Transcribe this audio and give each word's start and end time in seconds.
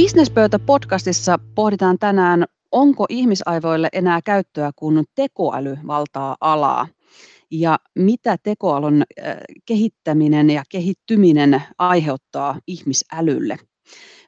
Businesspöytä-podcastissa 0.00 1.38
pohditaan 1.54 1.98
tänään, 1.98 2.44
onko 2.72 3.06
ihmisaivoille 3.08 3.88
enää 3.92 4.20
käyttöä, 4.24 4.70
kun 4.76 5.04
tekoäly 5.14 5.78
valtaa 5.86 6.36
alaa 6.40 6.88
ja 7.50 7.78
mitä 7.98 8.36
tekoälyn 8.42 9.02
kehittäminen 9.66 10.50
ja 10.50 10.62
kehittyminen 10.70 11.62
aiheuttaa 11.78 12.58
ihmisälylle. 12.66 13.56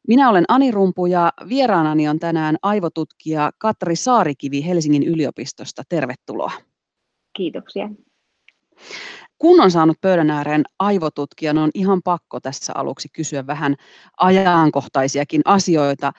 Minä 0.09 0.31
olen 0.31 0.45
Ani 0.49 0.71
Rumpu 0.71 1.07
ja 1.07 1.33
vieraanani 1.49 2.09
on 2.09 2.19
tänään 2.19 2.57
aivotutkija 2.63 3.51
Katri 3.59 3.97
Saarikivi 3.97 4.67
Helsingin 4.67 5.03
yliopistosta. 5.03 5.83
Tervetuloa. 5.89 6.53
Kiitoksia. 7.37 7.91
Kun 9.43 9.61
on 9.61 9.71
saanut 9.71 10.01
pöydän 10.01 10.31
ääreen 10.31 10.65
aivotutkijan, 10.79 11.59
on 11.59 11.71
ihan 11.75 12.01
pakko 12.05 12.41
tässä 12.41 12.73
aluksi 12.77 13.09
kysyä 13.13 13.47
vähän 13.47 13.77
ajankohtaisiakin 14.21 15.43
asioita. 15.45 16.13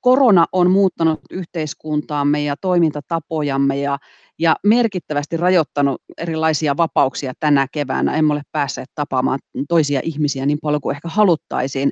Korona 0.00 0.46
on 0.52 0.70
muuttanut 0.70 1.20
yhteiskuntaamme 1.30 2.42
ja 2.42 2.56
toimintatapojamme 2.60 3.76
ja, 3.76 3.98
ja 4.38 4.56
merkittävästi 4.64 5.36
rajoittanut 5.36 6.02
erilaisia 6.18 6.76
vapauksia 6.76 7.32
tänä 7.40 7.66
keväänä. 7.72 8.16
Emme 8.16 8.32
ole 8.32 8.42
päässeet 8.52 8.90
tapaamaan 8.94 9.38
toisia 9.68 10.00
ihmisiä 10.04 10.46
niin 10.46 10.58
paljon 10.62 10.80
kuin 10.80 10.96
ehkä 10.96 11.08
haluttaisiin. 11.08 11.90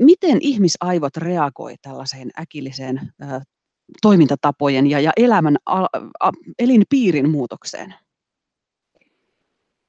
Miten 0.00 0.38
ihmisaivot 0.40 1.16
reagoi 1.16 1.74
tällaiseen 1.82 2.30
äkilliseen 2.40 3.00
toimintatapojen 4.02 4.86
ja, 4.86 5.00
ja 5.00 5.12
elämän 5.16 5.56
a, 5.66 5.86
a, 6.20 6.30
elinpiirin 6.58 7.30
muutokseen? 7.30 7.94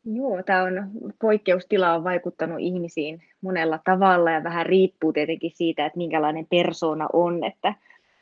Joo, 0.05 0.43
tämä 0.43 0.63
on 0.63 0.91
poikkeustila 1.21 1.93
on 1.93 2.03
vaikuttanut 2.03 2.59
ihmisiin 2.59 3.23
monella 3.41 3.79
tavalla 3.85 4.31
ja 4.31 4.43
vähän 4.43 4.65
riippuu 4.65 5.13
tietenkin 5.13 5.51
siitä, 5.53 5.85
että 5.85 5.97
minkälainen 5.97 6.47
persona 6.49 7.07
on, 7.13 7.43
että 7.43 7.73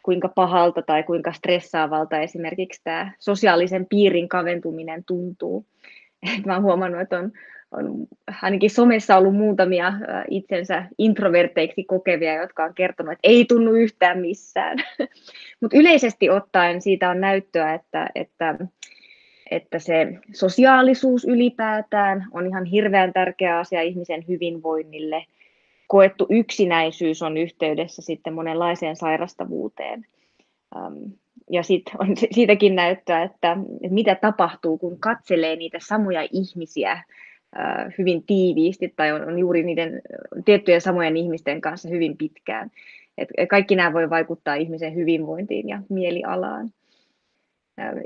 kuinka 0.04 0.28
pahalta 0.28 0.82
tai 0.82 1.04
kuinka 1.04 1.34
stressaavalta 1.34 2.20
esimerkiksi 2.20 2.82
tämä 2.84 3.12
sosiaalisen 3.20 3.86
piirin 3.86 4.30
kaventuminen 4.30 5.04
tuntuu. 5.04 5.66
Et 6.38 6.46
mä 6.46 6.54
olen 6.54 6.64
huomannut, 6.64 7.02
että 7.02 7.20
on, 7.20 7.32
on 7.72 8.08
ainakin 8.42 8.70
somessa 8.70 9.18
ollut 9.18 9.36
muutamia 9.36 9.94
itsensä 10.30 10.86
introverteiksi 10.98 11.84
kokevia, 11.84 12.42
jotka 12.42 12.64
on 12.64 12.74
kertonut, 12.74 13.12
että 13.12 13.28
ei 13.28 13.46
tunnu 13.46 13.72
yhtään 13.72 14.20
missään. 14.20 14.78
Mutta 15.62 15.78
yleisesti 15.78 16.30
ottaen 16.30 16.82
siitä 16.82 17.10
on 17.10 17.22
näyttöä, 17.22 17.74
että, 17.74 18.10
että 18.16 18.56
että 19.56 19.80
se 19.80 20.08
sosiaalisuus 20.34 21.26
ylipäätään 21.26 22.26
on 22.32 22.48
ihan 22.48 22.66
hirveän 22.66 23.14
tärkeä 23.14 23.60
asia 23.60 23.82
ihmisen 23.82 24.24
hyvinvoinnille. 24.28 25.26
Koettu 25.88 26.28
yksinäisyys 26.30 27.22
on 27.22 27.38
yhteydessä 27.38 28.02
sitten 28.02 28.34
monenlaiseen 28.34 28.96
sairastavuuteen. 28.96 30.06
Ja 31.52 31.64
sitten 31.64 31.94
on 32.00 32.08
siitäkin 32.32 32.76
näyttää, 32.76 33.24
että, 33.24 33.58
mitä 33.90 34.16
tapahtuu, 34.16 34.78
kun 34.78 35.00
katselee 35.00 35.56
niitä 35.56 35.78
samoja 35.82 36.28
ihmisiä 36.32 37.04
hyvin 37.98 38.24
tiiviisti 38.24 38.94
tai 38.96 39.12
on, 39.12 39.40
juuri 39.40 39.64
niiden 39.64 40.02
tiettyjen 40.46 40.82
samojen 40.82 41.18
ihmisten 41.18 41.62
kanssa 41.62 41.90
hyvin 41.90 42.18
pitkään. 42.18 42.72
Et 43.18 43.30
kaikki 43.50 43.76
nämä 43.76 43.94
voi 43.94 44.10
vaikuttaa 44.10 44.56
ihmisen 44.56 44.96
hyvinvointiin 44.96 45.70
ja 45.70 45.82
mielialaan 45.90 46.72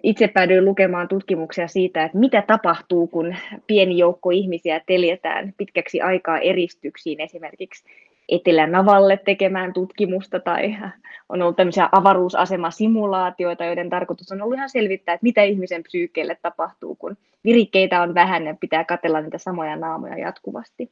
itse 0.04 0.28
päädyin 0.28 0.66
lukemaan 0.66 1.08
tutkimuksia 1.08 1.68
siitä, 1.68 2.04
että 2.04 2.18
mitä 2.18 2.42
tapahtuu, 2.42 3.08
kun 3.08 3.36
pieni 3.68 3.98
joukko 3.98 4.30
ihmisiä 4.30 4.82
teljetään 4.86 5.54
pitkäksi 5.58 6.02
aikaa 6.02 6.40
eristyksiin 6.40 7.22
esimerkiksi 7.22 7.84
Etelänavalle 8.30 9.19
tekemään 9.25 9.74
tutkimusta 9.74 10.40
tai 10.40 10.75
on 11.30 11.41
ollut 11.41 11.56
tämmöisiä 11.56 11.90
avaruusasemasimulaatioita, 11.91 13.66
joiden 13.66 13.90
tarkoitus 13.90 14.31
on 14.31 14.41
ollut 14.41 14.56
ihan 14.56 14.69
selvittää, 14.69 15.14
että 15.14 15.24
mitä 15.24 15.44
ihmisen 15.44 15.84
psyykkeelle 15.84 16.38
tapahtuu, 16.41 16.96
kun 16.96 17.18
virikkeitä 17.44 18.02
on 18.02 18.14
vähän 18.14 18.46
ja 18.46 18.56
pitää 18.59 18.84
katella 18.84 19.22
niitä 19.22 19.38
samoja 19.38 19.75
naamoja 19.75 20.18
jatkuvasti. 20.18 20.91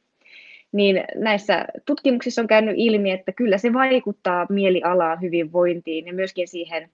Niin 0.72 1.04
näissä 1.14 1.64
tutkimuksissa 1.86 2.42
on 2.42 2.48
käynyt 2.48 2.74
ilmi, 2.78 3.10
että 3.10 3.32
kyllä 3.32 3.58
se 3.58 3.72
vaikuttaa 3.72 4.46
mielialaan, 4.50 5.20
hyvinvointiin 5.20 6.06
ja 6.06 6.14
myöskin 6.14 6.48
siihen 6.48 6.88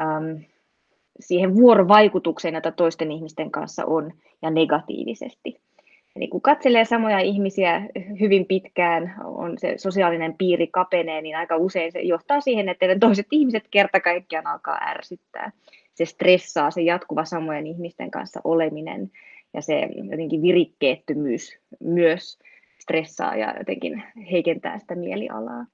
ähm, 0.00 0.42
siihen 1.20 1.54
vuorovaikutukseen, 1.54 2.54
jota 2.54 2.72
toisten 2.72 3.12
ihmisten 3.12 3.50
kanssa 3.50 3.84
on, 3.86 4.12
ja 4.42 4.50
negatiivisesti. 4.50 5.60
Eli 6.16 6.28
kun 6.28 6.40
katselee 6.40 6.84
samoja 6.84 7.18
ihmisiä 7.18 7.86
hyvin 8.20 8.46
pitkään, 8.46 9.14
on 9.24 9.58
se 9.58 9.74
sosiaalinen 9.76 10.34
piiri 10.38 10.66
kapenee, 10.66 11.22
niin 11.22 11.36
aika 11.36 11.56
usein 11.56 11.92
se 11.92 12.00
johtaa 12.00 12.40
siihen, 12.40 12.68
että 12.68 12.86
ne 12.86 12.98
toiset 12.98 13.26
ihmiset 13.30 13.64
kerta 13.70 14.00
kaikkiaan 14.00 14.46
alkaa 14.46 14.78
ärsyttää. 14.88 15.52
Se 15.94 16.04
stressaa, 16.04 16.70
se 16.70 16.82
jatkuva 16.82 17.24
samojen 17.24 17.66
ihmisten 17.66 18.10
kanssa 18.10 18.40
oleminen 18.44 19.10
ja 19.54 19.62
se 19.62 19.88
jotenkin 20.10 20.42
virikkeettömyys 20.42 21.58
myös 21.80 22.38
stressaa 22.78 23.36
ja 23.36 23.54
jotenkin 23.58 24.02
heikentää 24.30 24.78
sitä 24.78 24.94
mielialaa. 24.94 25.66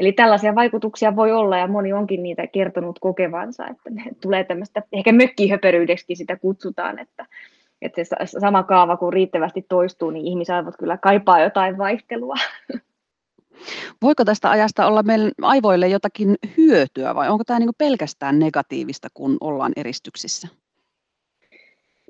Eli 0.00 0.12
tällaisia 0.12 0.54
vaikutuksia 0.54 1.16
voi 1.16 1.32
olla 1.32 1.58
ja 1.58 1.66
moni 1.66 1.92
onkin 1.92 2.22
niitä 2.22 2.46
kertonut 2.46 2.98
kokevansa, 2.98 3.66
että 3.66 3.90
ne 3.90 4.02
tulee 4.20 4.44
tämmöistä, 4.44 4.82
ehkä 4.92 5.12
mökkihöperyydeksi 5.12 6.14
sitä 6.14 6.36
kutsutaan, 6.36 6.98
että, 6.98 7.26
että 7.82 8.04
se 8.04 8.40
sama 8.40 8.62
kaava 8.62 8.96
kun 8.96 9.12
riittävästi 9.12 9.66
toistuu, 9.68 10.10
niin 10.10 10.26
ihmisaivot 10.26 10.76
kyllä 10.76 10.96
kaipaa 10.96 11.40
jotain 11.40 11.78
vaihtelua. 11.78 12.34
Voiko 14.02 14.24
tästä 14.24 14.50
ajasta 14.50 14.86
olla 14.86 15.02
meidän 15.02 15.30
aivoille 15.42 15.88
jotakin 15.88 16.36
hyötyä 16.56 17.14
vai 17.14 17.28
onko 17.28 17.44
tämä 17.44 17.58
niin 17.58 17.70
pelkästään 17.78 18.38
negatiivista, 18.38 19.08
kun 19.14 19.36
ollaan 19.40 19.72
eristyksissä? 19.76 20.48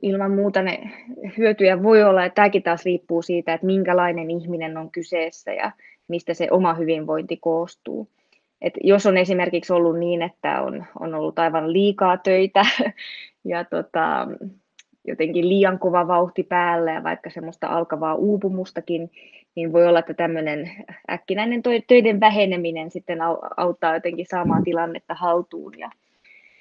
Ilman 0.03 0.31
muuta 0.31 0.63
ne 0.63 0.79
hyötyjä 1.39 1.83
voi 1.83 2.03
olla, 2.03 2.23
ja 2.23 2.31
tämäkin 2.31 2.63
taas 2.63 2.85
riippuu 2.85 3.23
siitä, 3.23 3.55
että 3.55 3.67
minkälainen 3.67 4.31
ihminen 4.31 4.77
on 4.77 4.91
kyseessä 4.91 5.53
ja 5.53 5.73
mistä 6.11 6.35
se 6.35 6.49
oma 6.51 6.75
hyvinvointi 6.75 7.37
koostuu. 7.37 8.09
Et 8.63 8.75
jos 8.85 9.07
on 9.07 9.17
esimerkiksi 9.17 9.73
ollut 9.73 9.99
niin, 9.99 10.23
että 10.23 10.63
on, 10.63 10.85
on 11.01 11.15
ollut 11.15 11.39
aivan 11.39 11.73
liikaa 11.73 12.17
töitä 12.17 12.65
ja 13.45 13.65
tota, 13.65 14.29
jotenkin 15.05 15.49
liian 15.49 15.79
kova 15.79 16.09
vauhti 16.09 16.43
päällä 16.43 16.93
ja 16.93 17.03
vaikka 17.03 17.31
semmoista 17.31 17.67
alkavaa 17.67 18.15
uupumustakin, 18.15 19.11
niin 19.55 19.73
voi 19.73 19.87
olla, 19.87 19.99
että 19.99 20.15
tämmöinen 20.15 20.71
äkkinäinen 21.11 21.63
töiden 21.87 22.21
väheneminen 22.21 22.91
sitten 22.91 23.19
auttaa 23.57 23.95
jotenkin 23.95 24.27
saamaan 24.31 24.65
tilannetta 24.65 25.15
haltuun. 25.15 25.79
Ja, 25.79 25.91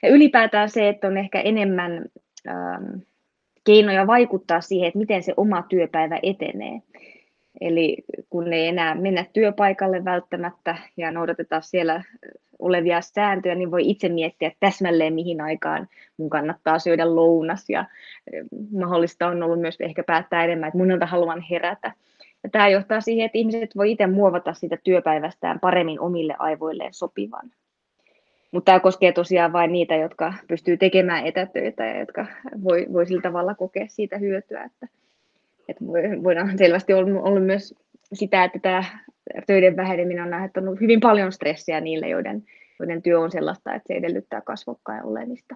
ja 0.02 0.10
ylipäätään 0.10 0.70
se, 0.70 0.90
että 0.90 1.08
on 1.08 1.18
ehkä 1.18 1.42
enemmän 1.42 2.06
ähm, 2.48 3.00
keinoja 3.64 4.08
vaikuttaa 4.08 4.62
siihen, 4.62 4.88
että 4.88 5.00
miten 5.00 5.24
se 5.24 5.34
oma 5.38 5.64
työpäivä 5.70 6.20
etenee. 6.24 6.82
Eli 7.62 7.98
kun 8.30 8.54
ei 8.54 8.68
enää 8.68 8.96
mennä 8.96 9.26
työpaikalle 9.34 10.06
välttämättä 10.06 10.76
ja 10.98 11.12
noudatetaan 11.12 11.64
siellä 11.64 12.04
olevia 12.60 13.02
sääntöjä, 13.02 13.56
niin 13.56 13.72
voi 13.72 13.90
itse 13.90 14.10
miettiä 14.10 14.52
täsmälleen, 14.60 15.14
mihin 15.14 15.42
aikaan 15.42 15.88
mun 16.18 16.30
kannattaa 16.30 16.80
syödä 16.80 17.16
lounas. 17.16 17.70
Ja 17.70 17.86
mahdollista 18.72 19.28
on 19.28 19.44
ollut 19.44 19.62
myös 19.62 19.78
ehkä 19.80 20.04
päättää 20.04 20.44
enemmän, 20.44 20.68
että 20.68 20.78
monelta 20.78 21.06
haluan 21.06 21.42
herätä. 21.42 21.92
Ja 22.44 22.50
tämä 22.50 22.70
johtaa 22.70 23.02
siihen, 23.02 23.26
että 23.26 23.38
ihmiset 23.38 23.76
voi 23.76 23.92
itse 23.92 24.08
muovata 24.08 24.54
sitä 24.54 24.78
työpäivästään 24.84 25.60
paremmin 25.60 26.00
omille 26.00 26.36
aivoilleen 26.40 26.94
sopivan. 26.94 27.52
Mutta 28.52 28.72
tämä 28.72 28.80
koskee 28.80 29.12
tosiaan 29.12 29.54
vain 29.54 29.72
niitä, 29.72 29.96
jotka 29.96 30.34
pystyy 30.48 30.78
tekemään 30.78 31.26
etätöitä 31.26 31.86
ja 31.86 32.00
jotka 32.00 32.26
voi, 32.64 32.86
voi 32.94 33.06
sillä 33.06 33.22
tavalla 33.22 33.56
kokea 33.56 33.86
siitä 33.88 34.18
hyötyä, 34.18 34.64
että 34.64 34.88
että 35.70 35.86
voidaan 36.24 36.58
selvästi 36.58 36.94
olla, 36.94 37.40
myös 37.40 37.76
sitä, 38.14 38.44
että 38.44 38.60
tämä 38.60 38.84
töiden 39.48 39.78
väheneminen 39.78 40.24
on 40.24 40.34
aiheuttanut 40.34 40.82
hyvin 40.82 41.00
paljon 41.00 41.32
stressiä 41.32 41.82
niille, 41.82 42.10
joiden, 42.10 42.44
joiden 42.80 43.02
työ 43.02 43.20
on 43.20 43.32
sellaista, 43.32 43.74
että 43.74 43.88
se 43.88 43.94
edellyttää 43.94 44.42
kasvokkain 44.42 45.06
olemista. 45.06 45.56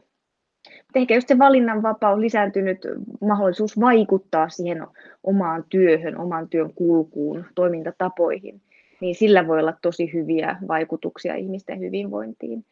Mutta 0.68 1.00
ehkä 1.00 1.16
just 1.16 1.28
se 1.28 1.38
valinnanvapaus, 1.38 2.20
lisääntynyt 2.20 2.78
mahdollisuus 3.22 3.80
vaikuttaa 3.80 4.50
siihen 4.50 4.88
omaan 5.24 5.66
työhön, 5.70 6.18
oman 6.18 6.50
työn 6.50 6.74
kulkuun, 6.74 7.46
toimintatapoihin, 7.56 8.62
niin 9.02 9.16
sillä 9.16 9.48
voi 9.48 9.60
olla 9.60 9.74
tosi 9.82 10.14
hyviä 10.14 10.58
vaikutuksia 10.68 11.36
ihmisten 11.36 11.80
hyvinvointiin. 11.80 12.66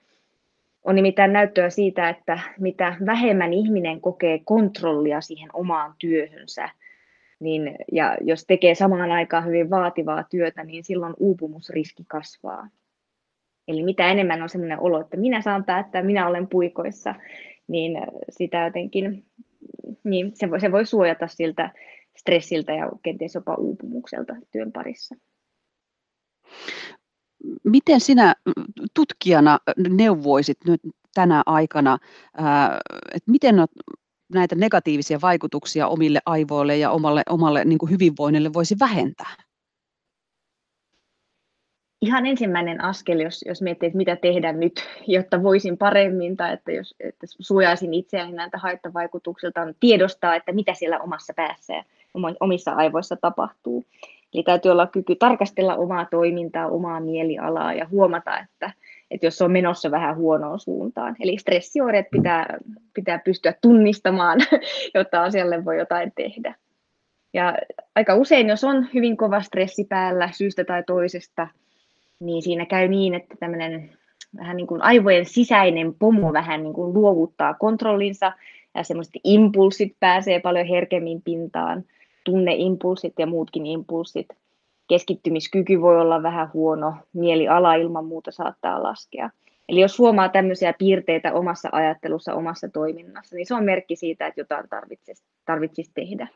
On 0.84 0.96
nimittäin 0.96 1.34
näyttöä 1.34 1.70
siitä, 1.70 2.10
että 2.10 2.40
mitä 2.60 2.96
vähemmän 3.06 3.54
ihminen 3.54 4.02
kokee 4.02 4.40
kontrollia 4.46 5.22
siihen 5.22 5.50
omaan 5.54 5.94
työhönsä, 6.00 6.70
niin, 7.42 7.76
ja 7.92 8.18
jos 8.22 8.46
tekee 8.46 8.76
samaan 8.76 9.12
aikaan 9.12 9.46
hyvin 9.46 9.70
vaativaa 9.70 10.24
työtä, 10.24 10.64
niin 10.64 10.84
silloin 10.84 11.14
uupumusriski 11.18 12.04
kasvaa. 12.08 12.70
Eli 13.68 13.84
mitä 13.84 14.08
enemmän 14.08 14.42
on 14.42 14.50
sellainen 14.50 14.80
olo, 14.80 15.02
että 15.02 15.18
minä 15.18 15.42
saan 15.42 15.66
päättää, 15.66 16.04
minä 16.04 16.28
olen 16.28 16.48
puikoissa, 16.48 17.16
niin 17.68 17.98
sitä 18.30 18.66
jotenkin, 18.66 19.26
niin 20.04 20.32
se 20.34 20.50
voi, 20.50 20.60
se 20.60 20.72
voi 20.72 20.86
suojata 20.86 21.28
siltä 21.28 21.72
stressiltä 22.18 22.74
ja 22.74 22.92
kenties 23.04 23.36
jopa 23.36 23.56
uupumukselta 23.56 24.36
työn 24.52 24.72
parissa. 24.72 25.16
miten 27.64 28.00
sinä 28.00 28.36
tutkijana 28.94 29.60
neuvoisit 29.90 30.58
nyt 30.68 30.82
tänä 31.14 31.44
aikana, 31.46 31.98
että 33.14 33.32
miten 33.32 33.56
näitä 34.34 34.56
negatiivisia 34.56 35.20
vaikutuksia 35.22 35.88
omille 35.88 36.20
aivoille 36.26 36.78
ja 36.78 36.92
omalle, 36.92 37.24
omalle 37.30 37.66
niin 37.66 37.78
kuin 37.78 37.92
hyvinvoinnille 37.92 38.54
voisi 38.54 38.76
vähentää? 38.80 39.36
Ihan 42.02 42.26
ensimmäinen 42.26 42.84
askel, 42.84 43.20
jos, 43.20 43.44
jos 43.48 43.62
miettii, 43.62 43.88
että 43.88 43.98
mitä 43.98 44.16
tehdä 44.16 44.54
nyt, 44.54 44.74
jotta 45.08 45.44
voisin 45.44 45.78
paremmin 45.78 46.38
tai 46.38 46.54
että, 46.54 46.72
jos, 46.72 46.96
että 47.00 47.28
suojaisin 47.40 47.94
itseäni 47.94 48.32
näiltä 48.32 48.58
haittavaikutuksilta, 48.58 49.62
on 49.62 49.74
tiedostaa, 49.80 50.36
että 50.36 50.52
mitä 50.52 50.74
siellä 50.74 51.00
omassa 51.00 51.34
päässä 51.36 51.74
ja 51.74 51.84
omissa 52.40 52.72
aivoissa 52.72 53.16
tapahtuu. 53.16 53.86
Eli 54.34 54.44
täytyy 54.44 54.72
olla 54.72 54.88
kyky 54.88 55.16
tarkastella 55.16 55.76
omaa 55.76 56.06
toimintaa, 56.06 56.68
omaa 56.68 57.00
mielialaa 57.00 57.74
ja 57.74 57.88
huomata, 57.92 58.40
että, 58.40 58.74
että 59.12 59.26
jos 59.26 59.42
on 59.42 59.52
menossa 59.52 59.92
vähän 59.92 60.16
huonoon 60.16 60.60
suuntaan. 60.60 61.16
Eli 61.20 61.38
stressioireet 61.38 62.06
pitää, 62.12 62.58
pitää 62.94 63.20
pystyä 63.20 63.54
tunnistamaan, 63.62 64.40
jotta 64.96 65.24
asialle 65.24 65.66
voi 65.66 65.78
jotain 65.78 66.12
tehdä. 66.16 66.56
Ja 67.34 67.58
aika 67.96 68.16
usein, 68.16 68.50
jos 68.50 68.64
on 68.64 68.88
hyvin 68.94 69.18
kova 69.18 69.42
stressi 69.42 69.84
päällä 69.84 70.30
syystä 70.32 70.64
tai 70.64 70.84
toisesta, 70.88 71.48
niin 72.20 72.42
siinä 72.42 72.66
käy 72.66 72.88
niin, 72.88 73.14
että 73.14 73.36
tämmöinen 73.40 73.90
vähän 74.38 74.58
niin 74.58 74.68
kuin 74.68 74.82
aivojen 74.82 75.26
sisäinen 75.26 75.94
pomo 76.00 76.34
vähän 76.34 76.64
niin 76.64 76.74
kuin 76.74 76.94
luovuttaa 76.94 77.54
kontrollinsa 77.54 78.32
ja 78.76 78.84
semmoiset 78.84 79.14
impulssit 79.24 79.96
pääsee 80.00 80.40
paljon 80.40 80.68
herkemmin 80.68 81.22
pintaan, 81.22 81.84
tunneimpulssit 82.24 83.14
ja 83.20 83.26
muutkin 83.26 83.66
impulssit 83.66 84.28
keskittymiskyky 84.92 85.82
voi 85.82 86.02
olla 86.02 86.24
vähän 86.24 86.50
huono, 86.54 86.94
mieliala 87.14 87.76
ilman 87.76 88.06
muuta 88.06 88.32
saattaa 88.32 88.84
laskea. 88.84 89.30
Eli 89.70 89.80
jos 89.80 90.00
huomaa 90.00 90.30
tämmöisiä 90.30 90.74
piirteitä 90.74 91.34
omassa 91.34 91.70
ajattelussa, 91.72 92.34
omassa 92.34 92.70
toiminnassa, 92.70 93.36
niin 93.36 93.46
se 93.46 93.56
on 93.56 93.64
merkki 93.64 93.96
siitä, 93.96 94.28
että 94.28 94.42
jotain 94.42 94.70
tarvitsisi, 94.70 95.24
tarvitsisi 95.46 95.92
tehdä. 95.94 96.28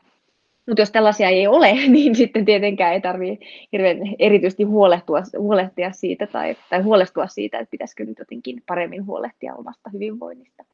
Mutta 0.66 0.82
jos 0.82 0.90
tällaisia 0.90 1.28
ei 1.28 1.46
ole, 1.46 1.72
niin 1.88 2.14
sitten 2.14 2.44
tietenkään 2.44 2.92
ei 2.92 3.00
tarvitse 3.00 3.46
hirveän 3.72 3.98
erityisesti 4.18 4.64
huolehtua, 4.64 5.22
huolehtia 5.38 5.92
siitä 5.92 6.26
tai, 6.26 6.56
tai 6.70 6.82
huolestua 6.82 7.26
siitä, 7.26 7.58
että 7.58 7.70
pitäisikö 7.70 8.04
nyt 8.04 8.18
jotenkin 8.18 8.62
paremmin 8.66 9.06
huolehtia 9.06 9.54
omasta 9.54 9.90
hyvinvoinnista. 9.92 10.64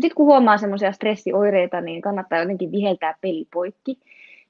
Sitten 0.00 0.16
kun 0.16 0.26
huomaa 0.26 0.58
semmoisia 0.58 0.92
stressioireita, 0.92 1.80
niin 1.80 2.02
kannattaa 2.02 2.38
jotenkin 2.38 2.72
viheltää 2.72 3.14
peli 3.20 3.46
poikki 3.52 3.98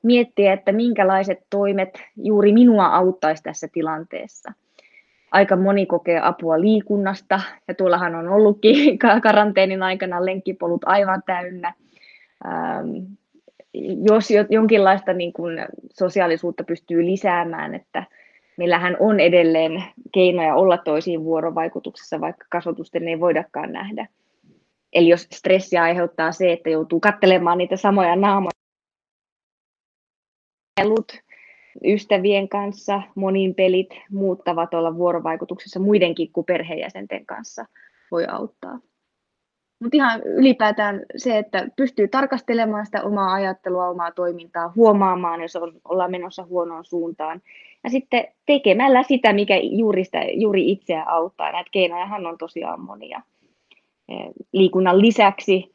miettiä, 0.02 0.52
että 0.52 0.72
minkälaiset 0.72 1.38
toimet 1.50 2.02
juuri 2.16 2.52
minua 2.52 2.86
auttaisi 2.86 3.42
tässä 3.42 3.68
tilanteessa. 3.72 4.52
Aika 5.30 5.56
moni 5.56 5.86
kokee 5.86 6.20
apua 6.22 6.60
liikunnasta, 6.60 7.40
ja 7.68 7.74
tuollahan 7.74 8.14
on 8.14 8.28
ollutkin 8.28 8.98
karanteenin 9.22 9.82
aikana 9.82 10.24
lenkkipolut 10.24 10.82
aivan 10.84 11.22
täynnä. 11.26 11.74
Ähm, 12.46 12.88
jos 14.10 14.28
jonkinlaista 14.50 15.12
niin 15.12 15.32
kuin 15.32 15.66
sosiaalisuutta 15.92 16.64
pystyy 16.64 17.06
lisäämään, 17.06 17.74
että 17.74 18.04
meillähän 18.56 18.96
on 19.00 19.20
edelleen 19.20 19.84
keinoja 20.14 20.54
olla 20.54 20.78
toisiin 20.78 21.24
vuorovaikutuksessa, 21.24 22.20
vaikka 22.20 22.46
kasvatusten 22.50 23.08
ei 23.08 23.20
voidakaan 23.20 23.72
nähdä. 23.72 24.06
Eli 24.92 25.08
jos 25.08 25.22
stressiä 25.22 25.82
aiheuttaa 25.82 26.32
se, 26.32 26.52
että 26.52 26.70
joutuu 26.70 27.00
katselemaan 27.00 27.58
niitä 27.58 27.76
samoja 27.76 28.16
naamoja, 28.16 28.61
Pelut 30.82 31.12
ystävien 31.84 32.48
kanssa, 32.48 33.02
monin 33.14 33.54
pelit, 33.54 33.90
muuttavat 34.10 34.74
olla 34.74 34.96
vuorovaikutuksessa 34.96 35.80
muidenkin 35.80 36.32
kuin 36.32 36.44
perheenjäsenten 36.44 37.26
kanssa 37.26 37.64
voi 38.10 38.26
auttaa. 38.26 38.78
Mutta 39.80 39.96
ihan 39.96 40.22
ylipäätään 40.22 41.00
se, 41.16 41.38
että 41.38 41.68
pystyy 41.76 42.08
tarkastelemaan 42.08 42.86
sitä 42.86 43.02
omaa 43.02 43.32
ajattelua, 43.32 43.88
omaa 43.88 44.10
toimintaa, 44.10 44.72
huomaamaan, 44.76 45.42
jos 45.42 45.56
on, 45.56 45.72
ollaan 45.84 46.10
menossa 46.10 46.44
huonoon 46.44 46.84
suuntaan. 46.84 47.42
Ja 47.84 47.90
sitten 47.90 48.28
tekemällä 48.46 49.02
sitä, 49.02 49.32
mikä 49.32 49.56
juuri, 49.62 50.04
sitä, 50.04 50.24
juuri 50.32 50.70
itseä 50.70 51.04
auttaa. 51.06 51.52
Näitä 51.52 51.70
keinojahan 51.72 52.26
on 52.26 52.38
tosiaan 52.38 52.80
monia. 52.80 53.22
Liikunnan 54.52 55.00
lisäksi 55.00 55.74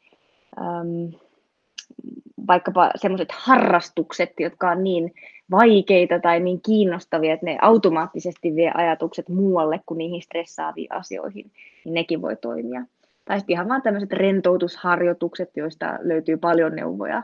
vaikkapa 2.46 2.90
semmoiset 2.96 3.32
harrastukset, 3.32 4.32
jotka 4.40 4.70
on 4.70 4.84
niin 4.84 5.14
vaikeita 5.50 6.18
tai 6.18 6.40
niin 6.40 6.60
kiinnostavia, 6.60 7.34
että 7.34 7.46
ne 7.46 7.58
automaattisesti 7.62 8.54
vie 8.54 8.70
ajatukset 8.74 9.28
muualle 9.28 9.80
kuin 9.86 9.98
niihin 9.98 10.22
stressaaviin 10.22 10.92
asioihin, 10.92 11.50
niin 11.84 11.94
nekin 11.94 12.22
voi 12.22 12.36
toimia. 12.36 12.84
Tai 13.24 13.38
sitten 13.38 13.54
ihan 13.54 13.68
vaan 13.68 13.82
tämmöiset 13.82 14.12
rentoutusharjoitukset, 14.12 15.56
joista 15.56 15.98
löytyy 16.02 16.36
paljon 16.36 16.76
neuvoja 16.76 17.22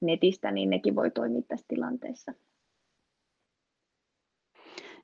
netistä, 0.00 0.50
niin 0.50 0.70
nekin 0.70 0.96
voi 0.96 1.10
toimia 1.10 1.42
tässä 1.48 1.66
tilanteessa 1.68 2.32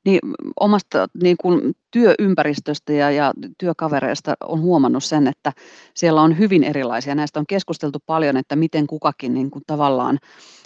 niin 0.05 0.19
omasta 0.61 1.07
niin 1.23 1.37
kuin 1.41 1.75
työympäristöstä 1.91 2.93
ja, 2.93 3.11
ja 3.11 3.33
työkavereista 3.59 4.35
on 4.45 4.61
huomannut 4.61 5.05
sen, 5.05 5.27
että 5.27 5.53
siellä 5.95 6.23
on 6.23 6.39
hyvin 6.39 6.65
erilaisia. 6.65 7.15
Näistä 7.15 7.41
on 7.41 7.47
keskusteltu 7.49 7.99
paljon, 8.07 8.37
että 8.37 8.57
miten 8.57 8.87
kukakin 8.87 9.35
niin 9.35 9.51
kuin 9.51 9.63
tavallaan 9.67 10.19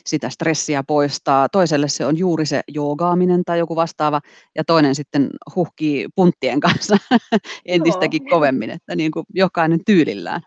sitä 0.06 0.30
stressiä 0.30 0.82
poistaa. 0.86 1.48
Toiselle 1.48 1.88
se 1.88 2.06
on 2.06 2.18
juuri 2.18 2.46
se 2.46 2.60
joogaaminen 2.68 3.44
tai 3.44 3.58
joku 3.58 3.76
vastaava, 3.76 4.20
ja 4.54 4.64
toinen 4.64 4.94
sitten 4.94 5.30
huhkii 5.56 6.08
punttien 6.14 6.60
kanssa 6.60 6.96
entistäkin 7.66 8.28
kovemmin, 8.30 8.70
että 8.70 8.96
niin 8.96 9.10
kuin 9.10 9.26
jokainen 9.34 9.80
tyylillään 9.86 10.42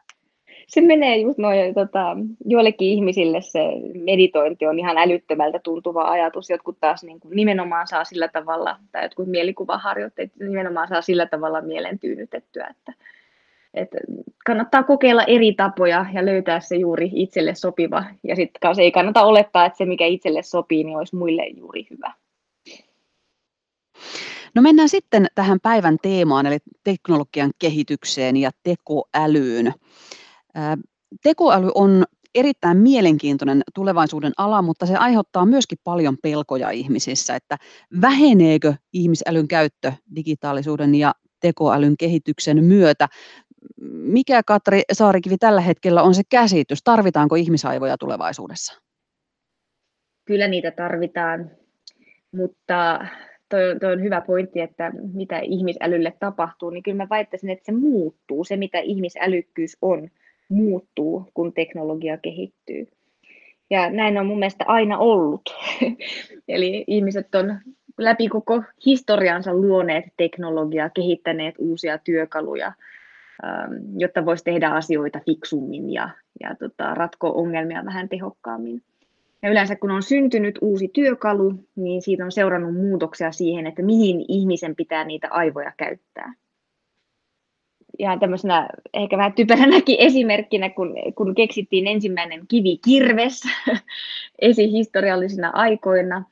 se 0.71 0.81
menee 0.81 1.17
just 1.17 1.37
noin, 1.37 1.73
tota, 1.73 2.17
joillekin 2.45 2.87
ihmisille 2.87 3.41
se 3.41 3.59
meditointi 4.03 4.67
on 4.67 4.79
ihan 4.79 4.97
älyttömältä 4.97 5.59
tuntuva 5.59 6.03
ajatus, 6.03 6.49
jotkut 6.49 6.77
taas 6.79 7.03
niin 7.03 7.19
kuin 7.19 7.35
nimenomaan 7.35 7.87
saa 7.87 8.03
sillä 8.03 8.27
tavalla, 8.27 8.77
tai 8.91 9.03
jotkut 9.03 9.27
mielikuvaharjoitteet 9.27 10.31
nimenomaan 10.39 10.87
saa 10.87 11.01
sillä 11.01 11.25
tavalla 11.25 11.61
mielen 11.61 11.99
tyynytettyä, 11.99 12.67
että, 12.67 12.93
että 13.73 13.97
kannattaa 14.45 14.83
kokeilla 14.83 15.23
eri 15.23 15.53
tapoja 15.53 16.05
ja 16.13 16.25
löytää 16.25 16.59
se 16.59 16.75
juuri 16.75 17.09
itselle 17.13 17.55
sopiva, 17.55 18.03
ja 18.23 18.35
sitten 18.35 18.71
ei 18.79 18.91
kannata 18.91 19.23
olettaa, 19.23 19.65
että 19.65 19.77
se 19.77 19.85
mikä 19.85 20.05
itselle 20.05 20.43
sopii, 20.43 20.83
niin 20.83 20.97
olisi 20.97 21.15
muille 21.15 21.47
juuri 21.47 21.87
hyvä. 21.89 22.13
No 24.55 24.61
mennään 24.61 24.89
sitten 24.89 25.27
tähän 25.35 25.59
päivän 25.59 25.97
teemaan, 26.01 26.45
eli 26.45 26.57
teknologian 26.83 27.51
kehitykseen 27.59 28.37
ja 28.37 28.51
tekoälyyn. 28.63 29.73
Tekoäly 31.23 31.71
on 31.75 32.03
erittäin 32.35 32.77
mielenkiintoinen 32.77 33.61
tulevaisuuden 33.75 34.31
ala, 34.37 34.61
mutta 34.61 34.85
se 34.85 34.95
aiheuttaa 34.95 35.45
myöskin 35.45 35.77
paljon 35.83 36.17
pelkoja 36.23 36.69
ihmisissä, 36.69 37.35
että 37.35 37.57
väheneekö 38.01 38.73
ihmisälyn 38.93 39.47
käyttö 39.47 39.91
digitaalisuuden 40.15 40.95
ja 40.95 41.15
tekoälyn 41.39 41.97
kehityksen 41.97 42.63
myötä. 42.63 43.07
Mikä 43.91 44.43
Katri 44.43 44.81
Saarikivi 44.93 45.37
tällä 45.37 45.61
hetkellä 45.61 46.03
on 46.03 46.15
se 46.15 46.21
käsitys? 46.29 46.83
Tarvitaanko 46.83 47.35
ihmisaivoja 47.35 47.97
tulevaisuudessa? 47.97 48.81
Kyllä 50.25 50.47
niitä 50.47 50.71
tarvitaan, 50.71 51.51
mutta 52.31 53.07
toi, 53.49 53.79
toi 53.79 53.93
on 53.93 54.03
hyvä 54.03 54.21
pointti, 54.21 54.59
että 54.59 54.91
mitä 55.13 55.39
ihmisälylle 55.39 56.13
tapahtuu, 56.19 56.69
niin 56.69 56.83
kyllä 56.83 56.97
mä 56.97 57.07
väittäisin, 57.09 57.49
että 57.49 57.65
se 57.65 57.71
muuttuu, 57.71 58.43
se 58.43 58.57
mitä 58.57 58.79
ihmisälykkyys 58.79 59.77
on 59.81 60.09
muuttuu, 60.51 61.31
kun 61.33 61.53
teknologia 61.53 62.17
kehittyy. 62.17 62.87
Ja 63.69 63.89
näin 63.89 64.17
on 64.17 64.25
mun 64.25 64.39
mielestä 64.39 64.63
aina 64.67 64.97
ollut. 64.97 65.41
Eli 66.47 66.83
ihmiset 66.87 67.35
on 67.35 67.59
läpi 67.97 68.27
koko 68.27 68.63
historiansa 68.85 69.53
luoneet 69.53 70.05
teknologiaa, 70.17 70.89
kehittäneet 70.89 71.55
uusia 71.57 71.97
työkaluja, 71.97 72.73
ähm, 73.43 73.73
jotta 73.97 74.25
voisi 74.25 74.43
tehdä 74.43 74.69
asioita 74.69 75.19
fiksummin 75.25 75.93
ja, 75.93 76.09
ja 76.43 76.55
tota, 76.55 76.93
ratkoa 76.93 77.31
ongelmia 77.31 77.85
vähän 77.85 78.09
tehokkaammin. 78.09 78.81
Ja 79.41 79.49
yleensä 79.49 79.75
kun 79.75 79.91
on 79.91 80.03
syntynyt 80.03 80.59
uusi 80.61 80.87
työkalu, 80.93 81.53
niin 81.75 82.01
siitä 82.01 82.25
on 82.25 82.31
seurannut 82.31 82.75
muutoksia 82.75 83.31
siihen, 83.31 83.67
että 83.67 83.81
mihin 83.81 84.25
ihmisen 84.27 84.75
pitää 84.75 85.03
niitä 85.03 85.27
aivoja 85.31 85.71
käyttää 85.77 86.33
ihan 88.01 88.19
tämmöisenä 88.19 88.69
ehkä 88.93 89.17
vähän 89.17 89.33
typeränäkin 89.33 89.95
esimerkkinä, 89.99 90.69
kun, 90.69 90.95
kun 91.15 91.35
keksittiin 91.35 91.87
ensimmäinen 91.87 92.41
kivikirves 92.47 93.41
esihistoriallisina 94.39 95.51
aikoina, 95.53 96.23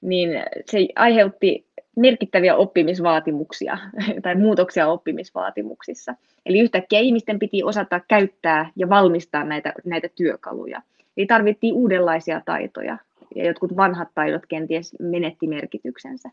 niin 0.00 0.30
se 0.70 0.88
aiheutti 0.96 1.66
merkittäviä 1.96 2.56
oppimisvaatimuksia 2.56 3.78
tai 4.22 4.34
muutoksia 4.34 4.88
oppimisvaatimuksissa. 4.88 6.14
Eli 6.46 6.58
yhtäkkiä 6.60 6.98
ihmisten 6.98 7.38
piti 7.38 7.62
osata 7.62 8.00
käyttää 8.08 8.70
ja 8.76 8.88
valmistaa 8.88 9.44
näitä, 9.44 9.72
näitä 9.84 10.08
työkaluja. 10.14 10.82
Eli 11.16 11.26
tarvittiin 11.26 11.74
uudenlaisia 11.74 12.40
taitoja 12.44 12.98
ja 13.34 13.46
jotkut 13.46 13.76
vanhat 13.76 14.08
taidot 14.14 14.46
kenties 14.46 14.96
menetti 15.00 15.46
merkityksensä. 15.46 16.30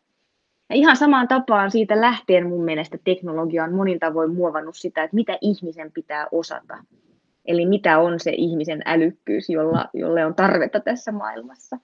Ja 0.71 0.75
ihan 0.75 0.97
samaan 0.97 1.27
tapaan 1.27 1.71
siitä 1.71 2.01
lähtien 2.01 2.47
mun 2.47 2.63
mielestä 2.63 2.97
teknologia 3.03 3.63
on 3.63 3.73
monin 3.73 3.99
tavoin 3.99 4.33
muovannut 4.33 4.75
sitä, 4.75 5.03
että 5.03 5.15
mitä 5.15 5.37
ihmisen 5.41 5.91
pitää 5.91 6.27
osata. 6.31 6.77
Eli 7.45 7.65
mitä 7.65 7.99
on 7.99 8.19
se 8.19 8.31
ihmisen 8.31 8.81
älykkyys, 8.85 9.49
jolla, 9.49 9.85
jolle 9.93 10.25
on 10.25 10.35
tarvetta 10.35 10.79
tässä 10.79 11.11
maailmassa. 11.11 11.77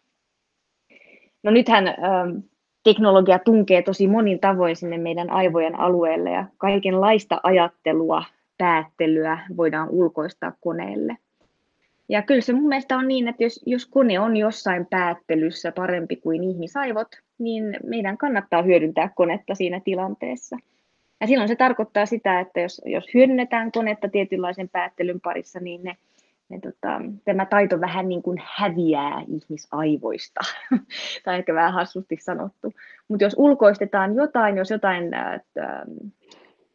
No 1.44 1.52
nythän 1.52 1.88
ähm, 1.88 2.38
teknologia 2.84 3.40
tunkee 3.40 3.82
tosi 3.82 4.08
monin 4.08 4.40
tavoin 4.40 4.76
sinne 4.76 4.98
meidän 4.98 5.30
aivojen 5.30 5.80
alueelle 5.80 6.32
ja 6.32 6.46
kaikenlaista 6.58 7.40
ajattelua, 7.44 8.24
päättelyä 8.58 9.40
voidaan 9.58 9.90
ulkoistaa 9.90 10.54
koneelle. 10.62 11.18
Ja 12.10 12.22
kyllä 12.22 12.42
se 12.42 12.54
mun 12.54 12.68
mielestä 12.68 12.98
on 12.98 13.08
niin, 13.08 13.28
että 13.28 13.44
jos, 13.44 13.64
jos 13.66 13.86
kone 13.86 14.20
on 14.20 14.38
jossain 14.38 14.86
päättelyssä 14.86 15.72
parempi 15.72 16.16
kuin 16.16 16.44
ihmisaivot, 16.44 17.08
niin 17.38 17.78
meidän 17.84 18.18
kannattaa 18.18 18.62
hyödyntää 18.62 19.10
konetta 19.16 19.56
siinä 19.56 19.82
tilanteessa. 19.86 20.58
Ja 21.22 21.28
silloin 21.28 21.48
se 21.48 21.56
tarkoittaa 21.56 22.06
sitä, 22.06 22.40
että 22.40 22.60
jos, 22.60 22.82
jos 22.86 23.14
hyödynnetään 23.14 23.72
konetta 23.72 24.10
tietynlaisen 24.10 24.70
päättelyn 24.70 25.22
parissa, 25.22 25.60
niin 25.60 25.84
ne, 25.84 25.98
ne 26.50 26.60
tota, 26.60 27.02
tämä 27.26 27.46
taito 27.46 27.82
vähän 27.82 28.10
niin 28.10 28.22
kuin 28.22 28.38
häviää 28.44 29.24
ihmisaivoista. 29.28 30.42
tai 31.26 31.38
ehkä 31.38 31.54
vähän 31.54 31.74
hassusti 31.74 32.18
sanottu. 32.20 32.74
Mutta 33.08 33.24
jos 33.24 33.36
ulkoistetaan 33.38 34.16
jotain, 34.16 34.58
jos 34.58 34.70
jotain 34.70 35.14
äh, 35.14 35.42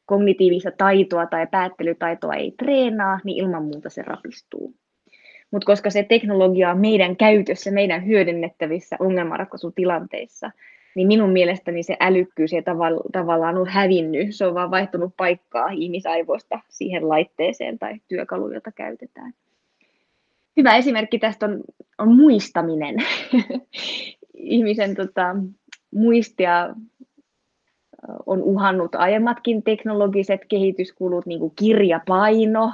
kognitiivista 0.06 0.70
taitoa 0.78 1.26
tai 1.26 1.46
päättelytaitoa 1.46 2.34
ei 2.34 2.54
treenaa, 2.58 3.20
niin 3.24 3.44
ilman 3.44 3.64
muuta 3.64 3.90
se 3.90 4.02
rapistuu. 4.02 4.74
Mutta 5.52 5.66
koska 5.66 5.90
se 5.90 6.02
teknologia 6.02 6.70
on 6.70 6.80
meidän 6.80 7.16
käytössä, 7.16 7.70
meidän 7.70 8.06
hyödynnettävissä 8.06 8.96
ongelmanratkaisutilanteissa, 9.00 10.50
niin 10.94 11.08
minun 11.08 11.30
mielestäni 11.30 11.82
se 11.82 11.96
älykkyys 12.00 12.52
ei 12.52 12.60
tavall- 12.60 13.10
tavallaan 13.12 13.56
ole 13.56 13.70
hävinnyt, 13.70 14.34
se 14.34 14.46
on 14.46 14.54
vaan 14.54 14.70
vaihtunut 14.70 15.16
paikkaa 15.16 15.68
ihmisaivoista 15.68 16.60
siihen 16.68 17.08
laitteeseen 17.08 17.78
tai 17.78 18.00
työkaluun, 18.08 18.54
jota 18.54 18.72
käytetään. 18.72 19.32
Hyvä 20.56 20.76
esimerkki 20.76 21.18
tästä 21.18 21.46
on, 21.46 21.60
on 21.98 22.16
muistaminen. 22.16 22.96
Ihmisen 24.34 24.94
tota, 24.94 25.36
muistia 25.94 26.74
on 28.26 28.42
uhannut 28.42 28.94
aiemmatkin 28.94 29.62
teknologiset 29.62 30.40
kehityskulut, 30.48 31.26
niin 31.26 31.40
kuin 31.40 31.52
kirjapaino, 31.56 32.72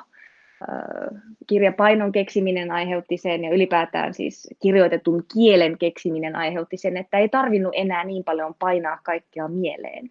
kirjapainon 1.46 2.12
keksiminen 2.12 2.70
aiheutti 2.70 3.16
sen 3.16 3.44
ja 3.44 3.54
ylipäätään 3.54 4.14
siis 4.14 4.48
kirjoitetun 4.62 5.24
kielen 5.34 5.78
keksiminen 5.78 6.36
aiheutti 6.36 6.76
sen, 6.76 6.96
että 6.96 7.18
ei 7.18 7.28
tarvinnut 7.28 7.72
enää 7.76 8.04
niin 8.04 8.24
paljon 8.24 8.54
painaa 8.58 8.98
kaikkea 9.02 9.48
mieleen. 9.48 10.10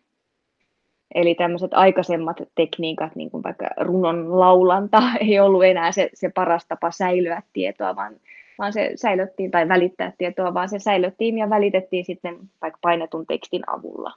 Eli 1.16 1.36
tämmöiset 1.36 1.74
aikaisemmat 1.74 2.38
tekniikat, 2.56 3.16
niin 3.16 3.32
kuin 3.32 3.44
vaikka 3.44 3.68
runon 3.80 4.40
laulanta, 4.40 5.04
ei 5.22 5.40
ollut 5.40 5.64
enää 5.64 5.92
se, 5.92 6.10
se 6.14 6.30
paras 6.30 6.66
tapa 6.68 6.92
säilyä 6.92 7.42
tietoa, 7.54 7.96
vaan, 7.96 8.14
vaan 8.60 8.74
se 8.74 8.92
säilyttiin 8.96 9.52
tai 9.52 9.68
välittää 9.68 10.14
tietoa, 10.18 10.54
vaan 10.54 10.70
se 10.70 10.80
säilyttiin 10.80 11.38
ja 11.38 11.50
välitettiin 11.50 12.06
sitten 12.06 12.38
vaikka 12.62 12.80
painetun 12.82 13.26
tekstin 13.26 13.70
avulla 13.70 14.12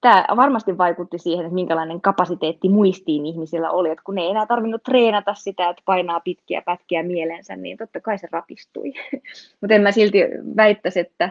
tämä 0.00 0.24
varmasti 0.36 0.78
vaikutti 0.78 1.18
siihen, 1.18 1.44
että 1.44 1.54
minkälainen 1.54 2.00
kapasiteetti 2.00 2.68
muistiin 2.68 3.26
ihmisillä 3.26 3.70
oli, 3.70 3.90
että 3.90 4.04
kun 4.04 4.14
ne 4.14 4.22
ei 4.22 4.30
enää 4.30 4.46
tarvinnut 4.46 4.82
treenata 4.82 5.34
sitä, 5.34 5.68
että 5.68 5.82
painaa 5.84 6.20
pitkiä 6.20 6.62
pätkiä 6.62 7.02
mielensä, 7.02 7.56
niin 7.56 7.76
totta 7.76 8.00
kai 8.00 8.18
se 8.18 8.28
rapistui. 8.32 8.92
Mutta 9.60 9.74
en 9.74 9.82
mä 9.82 9.92
silti 9.92 10.18
väittäisi, 10.56 11.00
että, 11.00 11.30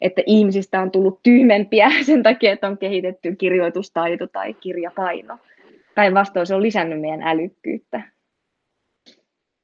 että 0.00 0.22
ihmisistä 0.26 0.80
on 0.80 0.90
tullut 0.90 1.20
tyhmempiä 1.22 1.90
sen 2.06 2.22
takia, 2.22 2.52
että 2.52 2.66
on 2.66 2.78
kehitetty 2.78 3.36
kirjoitustaito 3.36 4.26
tai 4.26 4.54
kirjapaino. 4.54 5.38
Päinvastoin 5.94 6.46
se 6.46 6.54
on 6.54 6.62
lisännyt 6.62 7.00
meidän 7.00 7.22
älykkyyttä. 7.22 8.02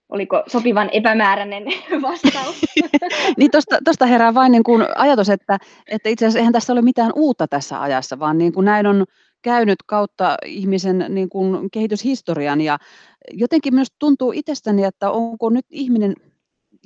Oliko 0.09 0.43
sopivan 0.47 0.91
epämääräinen 0.93 1.65
vastaus? 2.03 2.61
niin 3.39 3.51
tuosta 3.85 4.07
herää 4.07 4.35
vain 4.35 4.53
niin 4.53 4.65
kuin 4.65 4.85
ajatus, 4.97 5.29
että, 5.29 5.59
että 5.91 6.09
itse 6.09 6.25
asiassa 6.25 6.39
eihän 6.39 6.53
tässä 6.53 6.73
ole 6.73 6.83
mitään 6.83 7.13
uutta 7.15 7.49
tässä 7.49 7.83
ajassa, 7.83 8.19
vaan 8.19 8.39
niin 8.39 8.53
kuin 8.53 8.65
näin 8.65 8.87
on 8.87 9.05
käynyt 9.43 9.79
kautta 9.87 10.37
ihmisen 10.45 11.05
niin 11.09 11.29
kuin 11.29 11.71
kehityshistorian 11.71 12.61
ja 12.61 12.79
jotenkin 13.33 13.75
myös 13.75 13.89
tuntuu 13.99 14.33
itsestäni, 14.33 14.85
että 14.85 15.11
onko 15.11 15.51
nyt 15.51 15.67
ihminen 15.71 16.15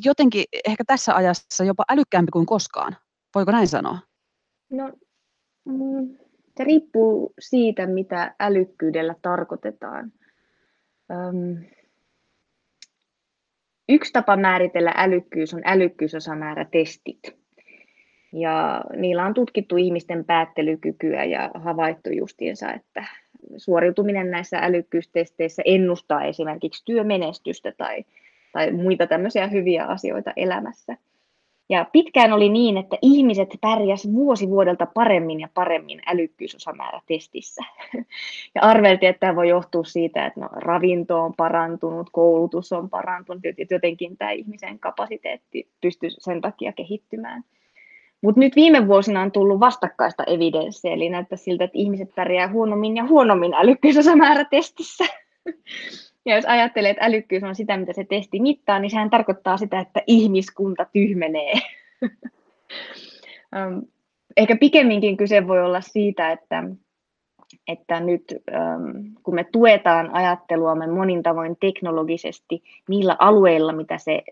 jotenkin 0.05 0.45
ehkä 0.65 0.85
tässä 0.87 1.15
ajassa 1.15 1.65
jopa 1.65 1.85
älykkäämpi 1.91 2.31
kuin 2.33 2.47
koskaan. 2.47 2.97
Voiko 3.35 3.53
näin 3.53 3.69
sanoa? 3.69 3.99
No, 4.71 4.93
mm, 5.65 6.17
se 6.57 6.65
riippuu 6.65 7.35
siitä, 7.39 7.87
mitä 7.87 8.35
älykkyydellä 8.41 9.15
tarkoitetaan. 9.23 10.13
Öm, 11.11 11.65
Yksi 13.89 14.13
tapa 14.13 14.37
määritellä 14.37 14.93
älykkyys 14.97 15.55
on 15.55 15.63
älykkyysosamäärätestit. 15.65 17.37
Ja 18.33 18.85
niillä 18.97 19.27
on 19.27 19.35
tutkittu 19.35 19.77
ihmisten 19.77 20.25
päättelykykyä 20.25 21.25
ja 21.25 21.51
havaittu 21.55 22.11
justiinsa, 22.11 22.73
että 22.73 23.05
suoriutuminen 23.57 24.31
näissä 24.31 24.59
älykkyystesteissä 24.59 25.63
ennustaa 25.65 26.25
esimerkiksi 26.25 26.85
työmenestystä 26.85 27.73
tai, 27.77 28.05
tai 28.53 28.73
muita 28.73 29.07
tämmöisiä 29.07 29.47
hyviä 29.47 29.85
asioita 29.85 30.33
elämässä. 30.37 30.97
Ja 31.73 31.87
pitkään 31.93 32.33
oli 32.33 32.49
niin, 32.49 32.77
että 32.77 32.97
ihmiset 33.03 33.49
pärjäs 33.61 34.09
vuosi 34.13 34.49
vuodelta 34.49 34.87
paremmin 34.87 35.41
ja 35.41 35.49
paremmin 35.55 36.03
älykkyysosamäärätestissä. 36.07 37.63
Ja 38.55 38.63
arveltiin, 38.63 39.11
että 39.11 39.21
tämä 39.21 39.37
voi 39.37 39.49
johtua 39.49 39.85
siitä, 39.85 40.27
että 40.27 40.41
no, 40.41 40.49
ravinto 40.53 41.21
on 41.21 41.35
parantunut, 41.35 42.11
koulutus 42.13 42.73
on 42.73 42.91
parantunut, 42.91 43.47
että 43.47 43.75
jotenkin 43.75 44.17
tämä 44.17 44.31
ihmisen 44.31 44.79
kapasiteetti 44.79 45.69
pystyy 45.81 46.11
sen 46.11 46.41
takia 46.41 46.73
kehittymään. 46.73 47.45
Mutta 48.21 48.41
nyt 48.41 48.57
viime 48.57 48.87
vuosina 48.87 49.23
on 49.23 49.33
tullut 49.33 49.61
vastakkaista 49.61 50.25
evidenssiä, 50.25 50.93
eli 50.93 51.09
näyttää 51.11 51.37
siltä, 51.37 51.65
että 51.65 51.79
ihmiset 51.79 52.15
pärjää 52.15 52.49
huonommin 52.49 52.97
ja 52.97 53.05
huonommin 53.05 53.55
älykkyysosamäärätestissä. 53.55 55.05
Ja 56.25 56.37
jos 56.37 56.45
ajattelee, 56.45 56.91
että 56.91 57.05
älykkyys 57.05 57.43
on 57.43 57.55
sitä, 57.55 57.77
mitä 57.77 57.93
se 57.93 58.05
testi 58.05 58.41
mittaa, 58.41 58.79
niin 58.79 58.91
sehän 58.91 59.11
tarkoittaa 59.11 59.57
sitä, 59.57 59.81
että 59.81 60.03
ihmiskunta 60.07 60.87
tyhmenee. 60.93 61.53
Ehkä 64.37 64.57
pikemminkin 64.57 65.17
kyse 65.17 65.49
voi 65.49 65.63
olla 65.63 65.81
siitä, 65.81 66.33
että, 66.33 66.65
että 67.69 68.01
nyt 68.01 68.25
kun 69.23 69.35
me 69.35 69.45
tuetaan 69.53 70.15
ajatteluamme 70.15 70.87
monin 70.87 71.23
tavoin 71.23 71.57
teknologisesti 71.61 72.63
niillä 72.89 73.17
alueilla, 73.19 73.73
mitä 73.73 73.99
se 73.99 74.23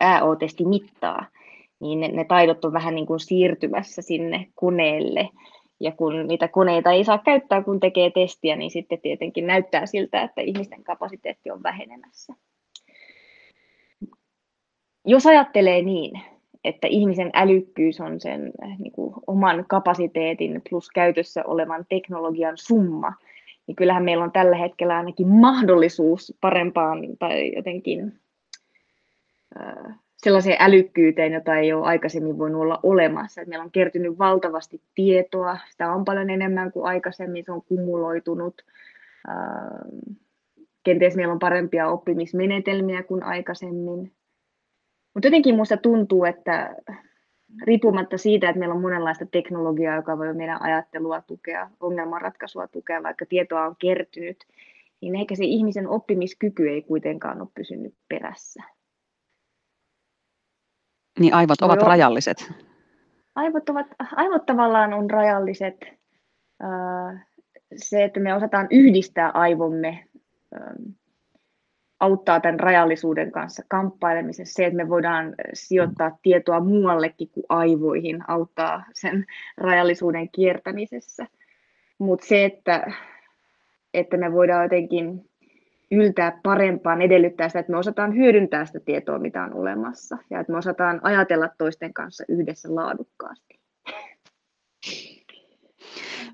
AO-testi 0.00 0.64
mittaa, 0.64 1.26
niin 1.80 2.00
ne, 2.00 2.08
ne 2.08 2.24
taidot 2.24 2.64
on 2.64 2.72
vähän 2.72 2.94
niin 2.94 3.06
kuin 3.06 3.20
siirtymässä 3.20 4.02
sinne 4.02 4.46
koneelle 4.54 5.28
ja 5.84 5.92
kun 5.92 6.26
niitä 6.26 6.48
koneita 6.48 6.90
ei 6.90 7.04
saa 7.04 7.18
käyttää, 7.18 7.62
kun 7.62 7.80
tekee 7.80 8.10
testiä, 8.10 8.56
niin 8.56 8.70
sitten 8.70 9.00
tietenkin 9.00 9.46
näyttää 9.46 9.86
siltä, 9.86 10.22
että 10.22 10.40
ihmisten 10.40 10.84
kapasiteetti 10.84 11.50
on 11.50 11.62
vähenemässä. 11.62 12.34
Jos 15.06 15.26
ajattelee 15.26 15.82
niin, 15.82 16.20
että 16.64 16.86
ihmisen 16.86 17.30
älykkyys 17.34 18.00
on 18.00 18.20
sen 18.20 18.52
eh, 18.62 18.78
niin 18.78 18.92
kuin, 18.92 19.14
oman 19.26 19.64
kapasiteetin 19.68 20.62
plus 20.70 20.90
käytössä 20.90 21.44
olevan 21.46 21.86
teknologian 21.88 22.56
summa, 22.56 23.12
niin 23.66 23.76
kyllähän 23.76 24.04
meillä 24.04 24.24
on 24.24 24.32
tällä 24.32 24.56
hetkellä 24.56 24.96
ainakin 24.96 25.28
mahdollisuus 25.28 26.34
parempaan 26.40 26.98
tai 27.18 27.52
jotenkin 27.56 28.20
äh, 29.60 29.94
sellaiseen 30.24 30.56
älykkyyteen, 30.60 31.32
jota 31.32 31.56
ei 31.56 31.72
ole 31.72 31.86
aikaisemmin 31.86 32.38
voinut 32.38 32.62
olla 32.62 32.80
olemassa. 32.82 33.40
Et 33.40 33.48
meillä 33.48 33.64
on 33.64 33.70
kertynyt 33.70 34.18
valtavasti 34.18 34.80
tietoa, 34.94 35.58
sitä 35.70 35.92
on 35.92 36.04
paljon 36.04 36.30
enemmän 36.30 36.72
kuin 36.72 36.86
aikaisemmin, 36.86 37.44
se 37.44 37.52
on 37.52 37.62
kumuloitunut. 37.62 38.62
Kenties 40.84 41.16
meillä 41.16 41.32
on 41.32 41.38
parempia 41.38 41.88
oppimismenetelmiä 41.88 43.02
kuin 43.02 43.22
aikaisemmin. 43.22 44.12
Mutta 45.14 45.26
jotenkin 45.26 45.54
minusta 45.54 45.76
tuntuu, 45.76 46.24
että 46.24 46.76
riippumatta 47.62 48.18
siitä, 48.18 48.48
että 48.48 48.58
meillä 48.58 48.74
on 48.74 48.82
monenlaista 48.82 49.26
teknologiaa, 49.26 49.96
joka 49.96 50.18
voi 50.18 50.34
meidän 50.34 50.62
ajattelua 50.62 51.20
tukea, 51.20 51.70
ongelmanratkaisua 51.80 52.68
tukea, 52.68 53.02
vaikka 53.02 53.26
tietoa 53.26 53.66
on 53.66 53.76
kertynyt, 53.78 54.36
niin 55.00 55.16
ehkä 55.16 55.34
se 55.34 55.44
ihmisen 55.44 55.88
oppimiskyky 55.88 56.68
ei 56.68 56.82
kuitenkaan 56.82 57.40
ole 57.40 57.48
pysynyt 57.54 57.94
perässä. 58.08 58.62
Niin 61.18 61.34
aivot 61.34 61.62
ovat 61.62 61.80
Joo. 61.80 61.88
rajalliset. 61.88 62.52
Aivot, 63.34 63.68
ovat, 63.68 63.86
aivot 64.16 64.46
tavallaan 64.46 64.92
on 64.92 65.10
rajalliset. 65.10 65.76
Se, 67.76 68.04
että 68.04 68.20
me 68.20 68.34
osataan 68.34 68.66
yhdistää 68.70 69.30
aivomme 69.30 70.04
auttaa 72.00 72.40
tämän 72.40 72.60
rajallisuuden 72.60 73.32
kanssa 73.32 73.62
kamppailemisessa. 73.68 74.54
Se, 74.54 74.66
että 74.66 74.76
me 74.76 74.88
voidaan 74.88 75.34
sijoittaa 75.52 76.18
tietoa 76.22 76.60
muuallekin 76.60 77.28
kuin 77.30 77.46
aivoihin, 77.48 78.30
auttaa 78.30 78.84
sen 78.94 79.24
rajallisuuden 79.56 80.28
kiertämisessä. 80.28 81.26
Mutta 81.98 82.26
se, 82.26 82.44
että, 82.44 82.92
että 83.94 84.16
me 84.16 84.32
voidaan 84.32 84.62
jotenkin 84.62 85.30
yltää 85.94 86.40
parempaan, 86.42 87.02
edellyttää 87.02 87.48
sitä, 87.48 87.58
että 87.58 87.72
me 87.72 87.78
osataan 87.78 88.16
hyödyntää 88.16 88.66
sitä 88.66 88.80
tietoa, 88.80 89.18
mitä 89.18 89.44
on 89.44 89.54
olemassa, 89.54 90.18
ja 90.30 90.40
että 90.40 90.52
me 90.52 90.58
osataan 90.58 91.00
ajatella 91.02 91.48
toisten 91.58 91.94
kanssa 91.94 92.24
yhdessä 92.28 92.74
laadukkaasti. 92.74 93.60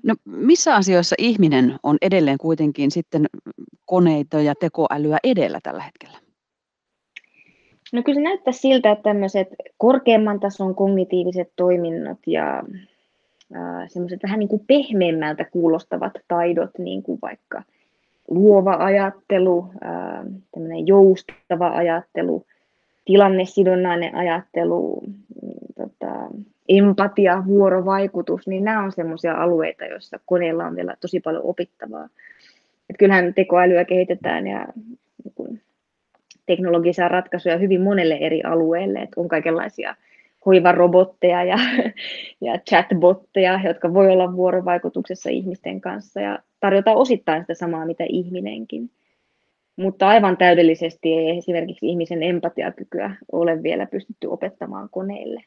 No, 0.03 0.15
missä 0.25 0.75
asioissa 0.75 1.15
ihminen 1.19 1.75
on 1.83 1.97
edelleen 2.01 2.37
kuitenkin 2.37 2.91
sitten 2.91 3.25
koneita 3.85 4.41
ja 4.41 4.53
tekoälyä 4.59 5.17
edellä 5.23 5.59
tällä 5.63 5.83
hetkellä? 5.83 6.17
No 7.93 8.03
kyllä 8.03 8.15
se 8.15 8.21
näyttää 8.21 8.51
siltä, 8.51 8.91
että 8.91 9.03
tämmöiset 9.03 9.47
korkeamman 9.77 10.39
tason 10.39 10.75
kognitiiviset 10.75 11.51
toiminnot 11.55 12.19
ja 12.27 12.57
äh, 13.55 13.87
semmoiset 13.87 14.23
vähän 14.23 14.39
niin 14.39 14.49
kuin 14.49 14.65
pehmeämmältä 14.67 15.45
kuulostavat 15.45 16.13
taidot, 16.27 16.71
niin 16.77 17.03
kuin 17.03 17.19
vaikka 17.21 17.63
luova 18.31 18.75
ajattelu, 18.79 19.65
tämmöinen 20.51 20.87
joustava 20.87 21.67
ajattelu, 21.67 22.45
tilannesidonnainen 23.05 24.15
ajattelu, 24.15 25.03
mm, 25.05 25.51
tota, 25.75 26.13
empatia, 26.69 27.43
vuorovaikutus, 27.47 28.47
niin 28.47 28.63
nämä 28.63 28.83
on 28.83 28.91
sellaisia 28.91 29.35
alueita, 29.35 29.85
joissa 29.85 30.19
koneella 30.25 30.65
on 30.65 30.75
vielä 30.75 30.95
tosi 31.01 31.19
paljon 31.19 31.43
opittavaa. 31.45 32.09
Et 32.89 32.95
kyllähän 32.99 33.33
tekoälyä 33.33 33.85
kehitetään 33.85 34.47
ja 34.47 34.67
niin 35.37 35.61
teknologisia 36.45 37.07
ratkaisuja 37.07 37.57
hyvin 37.57 37.81
monelle 37.81 38.15
eri 38.15 38.43
alueelle, 38.43 38.99
että 38.99 39.21
on 39.21 39.27
kaikenlaisia 39.27 39.95
hoivarobotteja 40.45 41.43
ja, 41.43 41.57
ja 42.41 42.57
chatbotteja, 42.69 43.59
jotka 43.63 43.93
voi 43.93 44.11
olla 44.11 44.35
vuorovaikutuksessa 44.35 45.29
ihmisten 45.29 45.81
kanssa 45.81 46.21
ja 46.21 46.39
tarjota 46.59 46.91
osittain 46.91 47.43
sitä 47.43 47.53
samaa, 47.53 47.85
mitä 47.85 48.03
ihminenkin. 48.09 48.91
Mutta 49.75 50.07
aivan 50.07 50.37
täydellisesti 50.37 51.13
ei 51.13 51.37
esimerkiksi 51.37 51.87
ihmisen 51.87 52.23
empatiakykyä 52.23 53.15
ole 53.31 53.63
vielä 53.63 53.85
pystytty 53.85 54.27
opettamaan 54.27 54.89
koneille. 54.89 55.43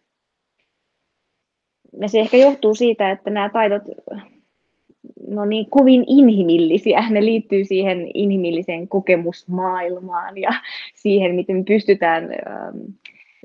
Ja 2.01 2.09
se 2.09 2.21
ehkä 2.21 2.37
johtuu 2.37 2.75
siitä, 2.75 3.11
että 3.11 3.31
nämä 3.31 3.49
taidot 3.49 3.83
no 5.29 5.45
niin 5.45 5.71
kovin 5.71 6.05
inhimillisiä. 6.07 7.11
Ne 7.11 7.25
liittyy 7.25 7.65
siihen 7.65 8.11
inhimilliseen 8.15 8.89
kokemusmaailmaan 8.89 10.39
ja 10.39 10.51
siihen, 10.95 11.35
miten 11.35 11.65
pystytään 11.65 12.25
ähm, 12.25 12.77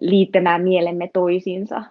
liittämään 0.01 0.61
mielemme 0.61 1.09
toisiinsa. 1.13 1.83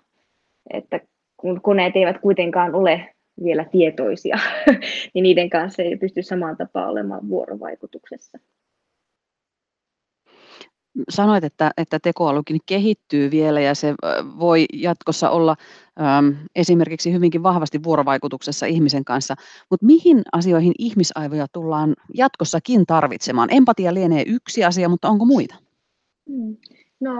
Että 0.72 1.00
kun 1.36 1.60
koneet 1.60 1.96
eivät 1.96 2.20
kuitenkaan 2.20 2.74
ole 2.74 3.14
vielä 3.44 3.64
tietoisia, 3.64 4.38
niin 5.14 5.22
niiden 5.22 5.50
kanssa 5.50 5.82
ei 5.82 5.96
pysty 5.96 6.22
samaan 6.22 6.56
tapaan 6.56 6.90
olemaan 6.90 7.28
vuorovaikutuksessa 7.28 8.38
sanoit, 11.08 11.44
että, 11.44 11.70
että 11.76 11.98
tekoälykin 12.02 12.58
kehittyy 12.66 13.30
vielä 13.30 13.60
ja 13.60 13.74
se 13.74 13.94
voi 14.38 14.64
jatkossa 14.72 15.30
olla 15.30 15.56
äm, 16.18 16.36
esimerkiksi 16.56 17.12
hyvinkin 17.12 17.42
vahvasti 17.42 17.82
vuorovaikutuksessa 17.82 18.66
ihmisen 18.66 19.04
kanssa, 19.04 19.34
mutta 19.70 19.86
mihin 19.86 20.22
asioihin 20.32 20.72
ihmisaivoja 20.78 21.46
tullaan 21.52 21.94
jatkossakin 22.14 22.86
tarvitsemaan? 22.86 23.48
Empatia 23.52 23.94
lienee 23.94 24.22
yksi 24.26 24.64
asia, 24.64 24.88
mutta 24.88 25.08
onko 25.08 25.24
muita? 25.24 25.54
Hmm. 26.30 26.56
No, 27.00 27.12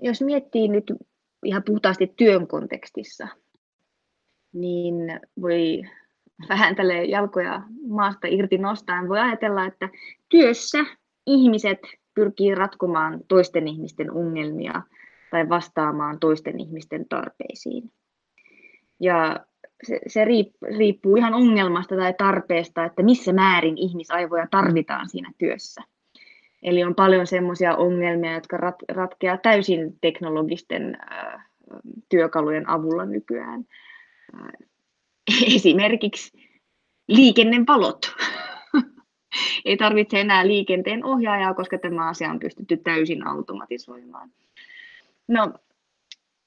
jos 0.00 0.20
miettii 0.20 0.68
nyt 0.68 0.92
ihan 1.44 1.62
puhtaasti 1.62 2.14
työn 2.16 2.46
kontekstissa, 2.46 3.28
niin 4.52 5.20
voi 5.40 5.82
vähän 6.48 6.76
tälle 6.76 7.04
jalkoja 7.04 7.62
maasta 7.88 8.28
irti 8.30 8.58
nostaen 8.58 9.08
voi 9.08 9.18
ajatella, 9.18 9.66
että 9.66 9.88
työssä 10.28 10.78
ihmiset 11.26 11.78
pyrkii 12.14 12.54
ratkomaan 12.54 13.20
toisten 13.28 13.68
ihmisten 13.68 14.12
ongelmia 14.12 14.82
tai 15.30 15.48
vastaamaan 15.48 16.20
toisten 16.20 16.60
ihmisten 16.60 17.08
tarpeisiin. 17.08 17.92
Ja 19.00 19.46
se, 19.86 20.00
se 20.06 20.24
riippuu 20.78 21.16
ihan 21.16 21.34
ongelmasta 21.34 21.96
tai 21.96 22.14
tarpeesta, 22.18 22.84
että 22.84 23.02
missä 23.02 23.32
määrin 23.32 23.78
ihmisaivoja 23.78 24.46
tarvitaan 24.50 25.08
siinä 25.08 25.32
työssä. 25.38 25.82
Eli 26.62 26.84
on 26.84 26.94
paljon 26.94 27.26
sellaisia 27.26 27.76
ongelmia, 27.76 28.34
jotka 28.34 28.56
rat, 28.56 28.76
ratkeaa 28.88 29.36
täysin 29.36 29.98
teknologisten 30.00 30.98
äh, 31.12 31.46
työkalujen 32.08 32.68
avulla 32.68 33.04
nykyään. 33.04 33.66
Äh, 34.34 34.52
esimerkiksi 35.54 36.38
liikennevalot 37.08 38.14
ei 39.64 39.76
tarvitse 39.76 40.20
enää 40.20 40.46
liikenteen 40.46 41.04
ohjaajaa, 41.04 41.54
koska 41.54 41.78
tämä 41.78 42.08
asia 42.08 42.30
on 42.30 42.38
pystytty 42.38 42.76
täysin 42.76 43.26
automatisoimaan. 43.26 44.30
No, 45.28 45.52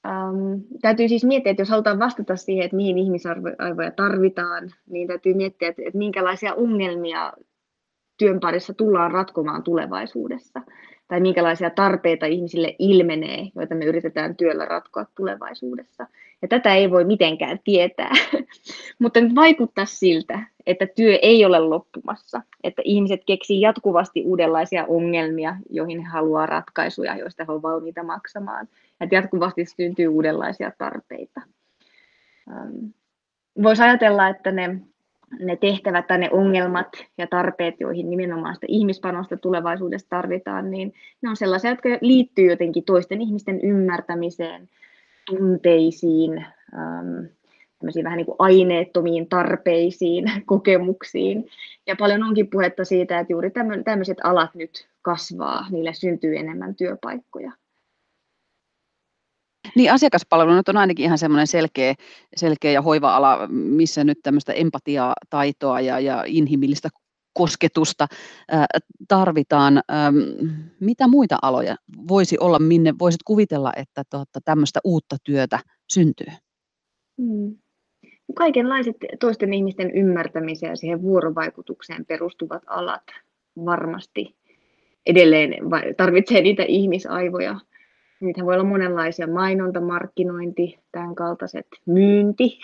ähm, 0.08 0.62
täytyy 0.82 1.08
siis 1.08 1.24
miettiä, 1.24 1.52
että 1.52 1.62
jos 1.62 1.70
halutaan 1.70 2.00
vastata 2.00 2.36
siihen, 2.36 2.66
että 2.66 2.78
mihin 2.78 2.98
ihmisarvoja 2.98 3.92
tarvitaan, 3.96 4.72
niin 4.90 5.08
täytyy 5.08 5.34
miettiä, 5.34 5.70
että, 5.70 5.82
että 5.86 5.98
minkälaisia 5.98 6.54
ongelmia 6.54 7.34
työn 8.24 8.40
parissa 8.40 8.74
tullaan 8.74 9.12
ratkomaan 9.12 9.64
tulevaisuudessa 9.64 10.62
tai 11.08 11.20
minkälaisia 11.20 11.70
tarpeita 11.70 12.26
ihmisille 12.26 12.76
ilmenee, 12.80 13.48
joita 13.56 13.76
me 13.76 13.86
yritetään 13.86 14.36
työllä 14.36 14.66
ratkoa 14.66 15.06
tulevaisuudessa. 15.16 16.08
Ja 16.42 16.48
tätä 16.48 16.76
ei 16.76 16.92
voi 16.92 17.04
mitenkään 17.04 17.60
tietää, 17.64 18.12
mutta 19.02 19.22
nyt 19.22 19.36
vaikuttaa 19.36 19.86
siltä, 19.86 20.40
että 20.66 20.88
työ 20.96 21.20
ei 21.22 21.46
ole 21.46 21.60
loppumassa, 21.60 22.42
että 22.64 22.82
ihmiset 22.86 23.22
keksii 23.26 23.62
jatkuvasti 23.62 24.24
uudenlaisia 24.26 24.86
ongelmia, 24.88 25.56
joihin 25.70 26.00
he 26.00 26.08
haluaa 26.08 26.46
ratkaisuja, 26.46 27.18
joista 27.18 27.46
he 27.48 27.52
ovat 27.52 27.64
valmiita 27.64 28.04
maksamaan. 28.04 28.68
Että 29.02 29.16
jatkuvasti 29.16 29.66
syntyy 29.66 30.08
uudenlaisia 30.08 30.72
tarpeita. 30.78 31.42
Voisi 33.64 33.84
ajatella, 33.84 34.28
että 34.28 34.52
ne 34.52 34.80
ne 35.40 35.56
tehtävät 35.56 36.08
tai 36.08 36.18
ne 36.18 36.30
ongelmat 36.32 36.88
ja 37.18 37.28
tarpeet, 37.28 37.80
joihin 37.80 38.10
nimenomaan 38.10 38.56
sitä 38.56 38.68
ihmispanosta 38.70 39.38
tulevaisuudessa 39.38 40.10
tarvitaan, 40.10 40.72
niin 40.72 40.94
ne 41.22 41.30
on 41.30 41.36
sellaisia, 41.36 41.72
jotka 41.72 41.90
liittyy 42.02 42.50
jotenkin 42.50 42.84
toisten 42.84 43.22
ihmisten 43.22 43.62
ymmärtämiseen, 43.62 44.70
tunteisiin, 45.26 46.46
ähm, 46.74 47.26
vähän 48.04 48.18
niin 48.18 48.26
kuin 48.26 48.36
aineettomiin 48.40 49.30
tarpeisiin, 49.30 50.32
kokemuksiin. 50.46 51.50
Ja 51.88 51.96
paljon 52.00 52.24
onkin 52.24 52.50
puhetta 52.50 52.86
siitä, 52.86 53.20
että 53.20 53.34
juuri 53.34 53.52
tämmöiset 53.86 54.18
alat 54.24 54.56
nyt 54.56 54.88
kasvaa, 55.02 55.66
niille 55.72 55.94
syntyy 55.94 56.38
enemmän 56.38 56.76
työpaikkoja. 56.76 57.52
Niin 59.76 59.92
asiakaspalvelu 59.92 60.62
on 60.68 60.78
ainakin 60.78 61.06
ihan 61.06 61.18
semmoinen 61.18 61.48
selkeä, 61.48 61.94
selkeä 62.36 62.72
ja 62.72 62.82
hoiva-ala, 62.82 63.48
missä 63.52 64.04
nyt 64.04 64.20
tämmöistä 64.24 64.54
empatiaa, 64.54 65.14
taitoa 65.30 65.82
ja, 65.82 66.00
ja 66.00 66.24
inhimillistä 66.28 66.90
kosketusta 67.34 68.08
ää, 68.52 68.66
tarvitaan. 69.08 69.78
Ähm, 69.92 70.16
mitä 70.80 71.08
muita 71.08 71.38
aloja 71.42 71.76
voisi 72.08 72.38
olla, 72.40 72.60
minne 72.60 72.94
voisit 73.00 73.24
kuvitella, 73.24 73.72
että 73.76 74.04
tuota, 74.10 74.40
tämmöistä 74.46 74.80
uutta 74.84 75.18
työtä 75.24 75.60
syntyy? 75.90 76.28
Hmm. 77.22 77.56
Kaikenlaiset 78.36 78.96
toisten 79.20 79.54
ihmisten 79.54 79.92
ymmärtämiseen 79.92 80.70
ja 80.70 80.76
siihen 80.76 81.02
vuorovaikutukseen 81.02 82.06
perustuvat 82.06 82.64
alat 82.68 83.04
varmasti 83.66 84.36
edelleen 85.06 85.54
tarvitsee 85.98 86.42
niitä 86.42 86.64
ihmisaivoja 86.68 87.60
Niitä 88.24 88.46
voi 88.46 88.54
olla 88.54 88.64
monenlaisia, 88.64 89.28
mainonta, 89.28 89.82
markkinointi, 89.82 90.80
tämän 90.92 91.16
kaltaiset, 91.16 91.68
myynti. 91.86 92.60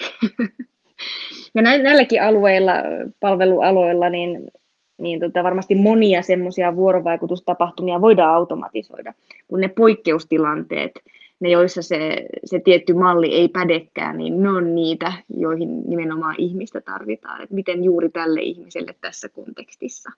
ja 1.55 1.61
näilläkin 1.61 2.23
alueilla, 2.23 2.73
palvelualoilla, 3.19 4.09
niin, 4.09 4.51
niin 4.97 5.19
tota, 5.19 5.43
varmasti 5.43 5.75
monia 5.75 6.21
semmoisia 6.21 6.75
vuorovaikutustapahtumia 6.75 8.01
voidaan 8.01 8.35
automatisoida, 8.35 9.13
kun 9.47 9.61
ne 9.61 9.67
poikkeustilanteet, 9.67 10.91
ne 11.39 11.49
joissa 11.49 11.81
se, 11.81 12.25
se 12.45 12.59
tietty 12.59 12.93
malli 12.93 13.33
ei 13.33 13.47
pädekään, 13.47 14.17
niin 14.17 14.43
ne 14.43 14.49
on 14.49 14.75
niitä, 14.75 15.13
joihin 15.37 15.83
nimenomaan 15.89 16.35
ihmistä 16.37 16.81
tarvitaan, 16.81 17.41
että 17.41 17.55
miten 17.55 17.83
juuri 17.83 18.09
tälle 18.09 18.41
ihmiselle 18.41 18.95
tässä 19.01 19.29
kontekstissa 19.29 20.09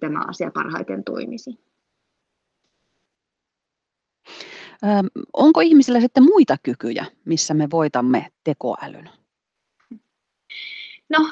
tämä 0.00 0.24
asia 0.28 0.50
parhaiten 0.54 1.04
toimisi. 1.04 1.58
Onko 5.32 5.60
ihmisillä 5.60 6.00
sitten 6.00 6.22
muita 6.22 6.56
kykyjä, 6.62 7.04
missä 7.24 7.54
me 7.54 7.68
voitamme 7.70 8.26
tekoälyn? 8.44 9.10
No, 11.10 11.28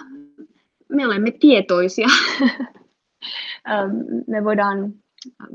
me 0.88 1.06
olemme 1.06 1.30
tietoisia. 1.30 2.08
me 4.26 4.44
voidaan 4.44 4.92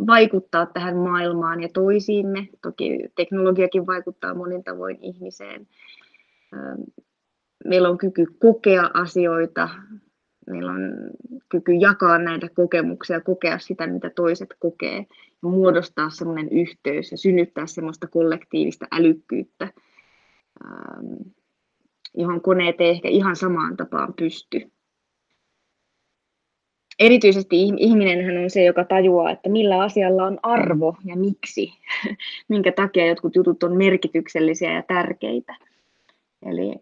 vaikuttaa 0.08 0.66
tähän 0.66 0.98
maailmaan 0.98 1.62
ja 1.62 1.70
toisiimme. 1.74 2.48
Toki 2.62 3.00
teknologiakin 3.16 3.88
vaikuttaa 3.88 4.34
monin 4.34 4.64
tavoin 4.64 4.98
ihmiseen. 5.02 5.68
Meillä 7.66 7.90
on 7.90 7.98
kyky 7.98 8.26
kokea 8.40 8.92
asioita, 8.94 9.70
meillä 10.48 10.72
on 10.72 10.92
kyky 11.50 11.72
jakaa 11.74 12.18
näitä 12.18 12.50
kokemuksia, 12.50 13.22
kokea 13.22 13.60
sitä, 13.60 13.88
mitä 13.88 14.10
toiset 14.10 14.50
kokee, 14.60 15.06
muodostaa 15.42 16.10
semmoinen 16.10 16.50
yhteys 16.50 17.12
ja 17.12 17.18
synnyttää 17.18 17.68
semmoista 17.68 18.08
kollektiivista 18.08 18.88
älykkyyttä, 18.92 19.74
johon 22.14 22.42
koneet 22.42 22.82
ei 22.82 22.90
ehkä 22.90 23.10
ihan 23.10 23.36
samaan 23.36 23.78
tapaan 23.78 24.14
pysty 24.14 24.72
erityisesti 27.00 27.64
ihminen 27.78 28.44
on 28.44 28.50
se, 28.50 28.64
joka 28.64 28.84
tajuaa, 28.84 29.32
että 29.32 29.50
millä 29.50 29.82
asialla 29.82 30.24
on 30.24 30.40
arvo 30.44 30.96
ja 31.06 31.16
miksi, 31.16 31.74
minkä 32.50 32.72
takia 32.72 33.08
jotkut 33.08 33.36
jutut 33.36 33.64
on 33.64 33.78
merkityksellisiä 33.78 34.74
ja 34.74 34.84
tärkeitä. 34.84 35.56
Eli 36.46 36.76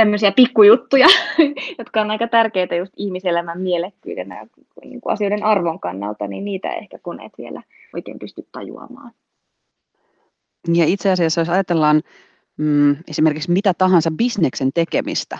tämmöisiä 0.00 0.32
pikkujuttuja, 0.32 1.06
jotka 1.78 2.00
on 2.00 2.10
aika 2.10 2.28
tärkeitä 2.28 2.74
just 2.74 2.92
ihmiselämän 2.96 3.60
mielekkyyden 3.60 4.28
ja 4.28 4.46
niin 4.84 5.00
kuin 5.00 5.12
asioiden 5.12 5.42
arvon 5.42 5.80
kannalta, 5.80 6.26
niin 6.26 6.44
niitä 6.44 6.72
ehkä 6.72 6.98
koneet 7.02 7.32
vielä 7.38 7.62
oikein 7.94 8.18
pysty 8.18 8.46
tajuamaan. 8.52 9.12
Ja 10.74 10.84
itse 10.84 11.10
asiassa, 11.10 11.40
jos 11.40 11.48
ajatellaan 11.48 12.02
mm, 12.56 12.96
esimerkiksi 13.08 13.50
mitä 13.50 13.74
tahansa 13.74 14.10
bisneksen 14.10 14.70
tekemistä, 14.74 15.38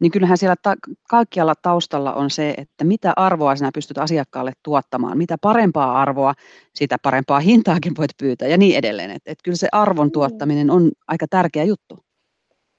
niin 0.00 0.12
kyllähän 0.12 0.38
siellä 0.38 0.56
ta- 0.62 0.74
kaikkialla 1.10 1.54
taustalla 1.62 2.14
on 2.14 2.30
se, 2.30 2.54
että 2.58 2.84
mitä 2.84 3.12
arvoa 3.16 3.56
sinä 3.56 3.70
pystyt 3.74 3.98
asiakkaalle 3.98 4.52
tuottamaan, 4.62 5.18
mitä 5.18 5.36
parempaa 5.40 6.02
arvoa, 6.02 6.34
sitä 6.74 6.96
parempaa 7.02 7.40
hintaakin 7.40 7.92
voit 7.98 8.10
pyytää 8.18 8.48
ja 8.48 8.58
niin 8.58 8.76
edelleen. 8.76 9.10
Että 9.10 9.32
et 9.32 9.38
kyllä 9.44 9.56
se 9.56 9.68
arvon 9.72 10.06
mm. 10.06 10.12
tuottaminen 10.12 10.70
on 10.70 10.90
aika 11.08 11.26
tärkeä 11.30 11.64
juttu. 11.64 12.11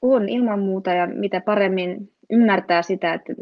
On 0.04 0.30
ilman 0.30 0.60
muuta 0.60 0.94
ja 0.94 1.08
mitä 1.08 1.42
paremmin 1.42 2.12
ymmärtää 2.30 2.82
sitä, 2.82 3.14
että 3.14 3.34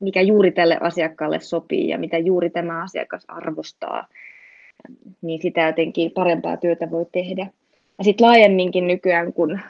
mikä 0.00 0.20
juuri 0.20 0.50
tälle 0.50 0.78
asiakkaalle 0.80 1.40
sopii 1.40 1.88
ja 1.88 1.98
mitä 1.98 2.18
juuri 2.18 2.50
tämä 2.50 2.82
asiakas 2.82 3.24
arvostaa, 3.28 4.08
niin 5.22 5.42
sitä 5.42 5.60
jotenkin 5.66 6.10
parempaa 6.10 6.56
työtä 6.56 6.90
voi 6.90 7.06
tehdä. 7.12 7.46
Ja 7.98 8.04
sitten 8.04 8.26
laajemminkin 8.26 8.86
nykyään, 8.86 9.32
kun 9.32 9.60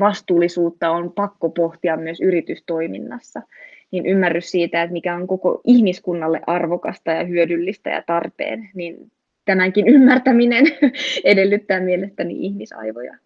vastuullisuutta 0.00 0.90
on 0.90 1.12
pakko 1.12 1.50
pohtia 1.50 1.96
myös 1.96 2.20
yritystoiminnassa, 2.20 3.42
niin 3.90 4.06
ymmärrys 4.06 4.50
siitä, 4.50 4.82
että 4.82 4.92
mikä 4.92 5.14
on 5.14 5.26
koko 5.26 5.60
ihmiskunnalle 5.64 6.40
arvokasta 6.46 7.10
ja 7.10 7.24
hyödyllistä 7.24 7.90
ja 7.90 8.02
tarpeen, 8.06 8.70
niin 8.74 9.10
tämänkin 9.44 9.88
ymmärtäminen 9.88 10.64
edellyttää 11.24 11.80
mielestäni 11.80 12.34
ihmisaivoja. 12.38 13.16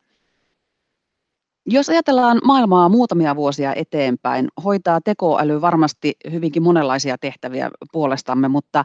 Jos 1.66 1.88
ajatellaan 1.88 2.40
maailmaa 2.44 2.88
muutamia 2.88 3.36
vuosia 3.36 3.74
eteenpäin, 3.74 4.48
hoitaa 4.64 5.00
tekoäly 5.00 5.60
varmasti 5.60 6.12
hyvinkin 6.32 6.62
monenlaisia 6.62 7.18
tehtäviä 7.18 7.70
puolestamme, 7.92 8.48
mutta 8.48 8.84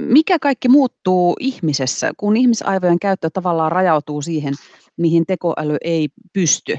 mikä 0.00 0.38
kaikki 0.38 0.68
muuttuu 0.68 1.36
ihmisessä, 1.40 2.12
kun 2.16 2.36
ihmisaivojen 2.36 2.98
käyttö 2.98 3.30
tavallaan 3.32 3.72
rajautuu 3.72 4.22
siihen, 4.22 4.54
mihin 4.96 5.26
tekoäly 5.26 5.76
ei 5.84 6.08
pysty? 6.32 6.78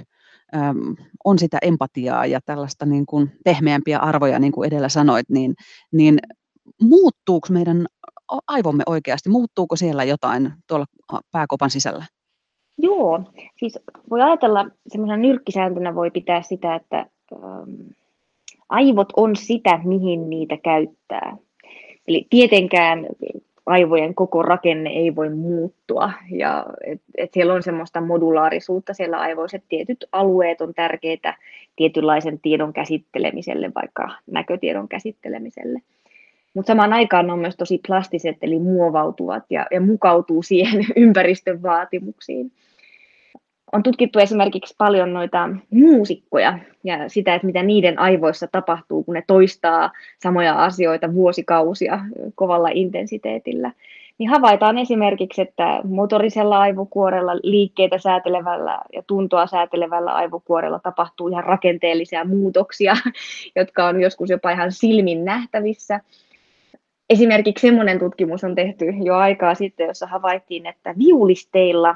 on 1.26 1.40
sitä 1.40 1.58
empatiaa 1.62 2.26
ja 2.26 2.40
tällaista 2.46 2.86
niin 2.86 3.06
kuin 3.06 3.32
pehmeämpiä 3.44 4.00
arvoja, 4.00 4.40
niin 4.40 4.52
kuin 4.52 4.68
edellä 4.68 4.90
sanoit, 4.90 5.30
niin, 5.30 5.56
niin 5.92 6.20
muuttuuko 6.82 7.48
meidän 7.52 7.86
aivomme 8.48 8.84
oikeasti, 8.86 9.30
muuttuuko 9.30 9.76
siellä 9.76 10.04
jotain 10.04 10.54
tuolla 10.68 10.86
pääkopan 11.32 11.70
sisällä? 11.70 12.06
Joo, 12.78 13.24
siis 13.56 13.80
voi 14.10 14.22
ajatella, 14.22 14.66
semmoisena 14.88 15.18
nyrkkisääntönä 15.18 15.96
voi 15.96 16.12
pitää 16.12 16.42
sitä, 16.42 16.76
että 16.76 17.06
ähm, 17.34 17.72
aivot 18.70 19.14
on 19.16 19.36
sitä, 19.36 19.80
mihin 19.84 20.30
niitä 20.30 20.58
käyttää. 20.58 21.38
Eli 22.08 22.28
tietenkään 22.30 23.08
aivojen 23.68 24.16
koko 24.16 24.42
rakenne 24.42 24.90
ei 24.90 25.16
voi 25.16 25.30
muuttua. 25.30 26.12
Ja 26.32 26.66
et, 26.86 27.02
et 27.18 27.34
siellä 27.34 27.54
on 27.54 27.64
semmoista 27.64 28.02
modulaarisuutta 28.02 28.94
siellä 28.94 29.18
aivoissa, 29.20 29.58
että 29.58 29.70
tietyt 29.70 30.06
alueet 30.12 30.62
on 30.62 30.74
tärkeitä 30.74 31.38
tietynlaisen 31.76 32.40
tiedon 32.40 32.74
käsittelemiselle, 32.74 33.72
vaikka 33.76 34.10
näkötiedon 34.28 34.88
käsittelemiselle. 34.88 35.80
Mutta 36.54 36.68
samaan 36.68 36.94
aikaan 36.94 37.28
ne 37.28 37.34
on 37.34 37.40
myös 37.40 37.56
tosi 37.56 37.80
plastiset, 37.88 38.38
eli 38.42 38.60
muovautuvat 38.60 39.44
ja, 39.50 39.66
ja 39.72 39.82
mukautuu 39.82 40.44
siihen 40.44 40.86
ympäristön 40.96 41.62
vaatimuksiin 41.64 42.52
on 43.74 43.84
tutkittu 43.84 44.20
esimerkiksi 44.20 44.76
paljon 44.78 45.14
noita 45.14 45.50
muusikkoja 45.72 46.60
ja 46.84 47.10
sitä, 47.10 47.36
että 47.36 47.48
mitä 47.48 47.64
niiden 47.64 48.00
aivoissa 48.00 48.48
tapahtuu, 48.52 49.04
kun 49.04 49.14
ne 49.14 49.24
toistaa 49.28 49.92
samoja 50.20 50.64
asioita 50.64 51.14
vuosikausia 51.14 52.00
kovalla 52.36 52.70
intensiteetillä. 52.74 53.72
Niin 54.18 54.30
havaitaan 54.30 54.78
esimerkiksi, 54.78 55.42
että 55.42 55.82
motorisella 55.84 56.60
aivokuorella, 56.60 57.36
liikkeitä 57.44 57.98
säätelevällä 57.98 58.80
ja 58.94 59.04
tuntoa 59.08 59.48
säätelevällä 59.48 60.14
aivokuorella 60.14 60.80
tapahtuu 60.80 61.28
ihan 61.28 61.44
rakenteellisia 61.44 62.26
muutoksia, 62.26 62.96
jotka 63.56 63.86
on 63.86 64.02
joskus 64.02 64.30
jopa 64.30 64.52
ihan 64.52 64.72
silmin 64.72 65.26
nähtävissä. 65.26 66.00
Esimerkiksi 67.10 67.68
semmoinen 67.68 68.00
tutkimus 68.00 68.44
on 68.44 68.56
tehty 68.56 68.86
jo 68.86 69.16
aikaa 69.16 69.56
sitten, 69.56 69.88
jossa 69.88 70.08
havaittiin, 70.08 70.66
että 70.66 70.96
viulisteilla 70.98 71.96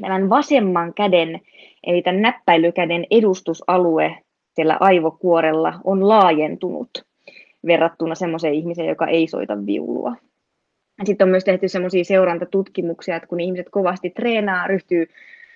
tämän 0.00 0.28
vasemman 0.28 0.94
käden, 0.94 1.40
eli 1.86 2.02
tämän 2.02 2.22
näppäilykäden 2.22 3.06
edustusalue 3.10 4.16
siellä 4.54 4.76
aivokuorella 4.80 5.74
on 5.84 6.08
laajentunut 6.08 6.90
verrattuna 7.66 8.14
semmoiseen 8.14 8.54
ihmiseen, 8.54 8.88
joka 8.88 9.06
ei 9.06 9.28
soita 9.28 9.66
viulua. 9.66 10.16
Sitten 11.04 11.24
on 11.24 11.30
myös 11.30 11.44
tehty 11.44 11.68
semmoisia 11.68 12.04
seurantatutkimuksia, 12.04 13.16
että 13.16 13.28
kun 13.28 13.40
ihmiset 13.40 13.66
kovasti 13.70 14.10
treenaa, 14.10 14.66
ryhtyy 14.66 15.08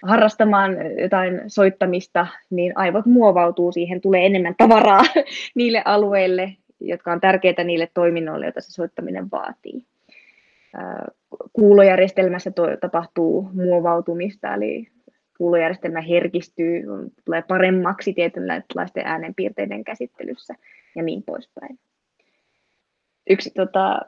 harrastamaan 0.02 0.76
jotain 1.00 1.40
soittamista, 1.46 2.26
niin 2.50 2.72
aivot 2.78 3.06
muovautuu 3.06 3.72
siihen, 3.72 4.00
tulee 4.00 4.26
enemmän 4.26 4.54
tavaraa 4.58 5.02
niille 5.54 5.82
alueille, 5.84 6.56
jotka 6.80 7.12
on 7.12 7.20
tärkeitä 7.20 7.64
niille 7.64 7.88
toiminnoille, 7.94 8.46
joita 8.46 8.60
se 8.60 8.72
soittaminen 8.72 9.30
vaatii 9.30 9.84
kuulojärjestelmässä 11.52 12.50
to, 12.50 12.62
tapahtuu 12.80 13.50
muovautumista, 13.54 14.54
eli 14.54 14.88
kuulojärjestelmä 15.38 16.00
herkistyy, 16.00 16.82
tulee 17.24 17.42
paremmaksi 17.42 18.12
tietynlaisten 18.12 19.06
äänenpiirteiden 19.06 19.84
käsittelyssä 19.84 20.54
ja 20.96 21.02
niin 21.02 21.22
poispäin. 21.22 21.78
Yksi 23.30 23.50
tota, 23.50 24.00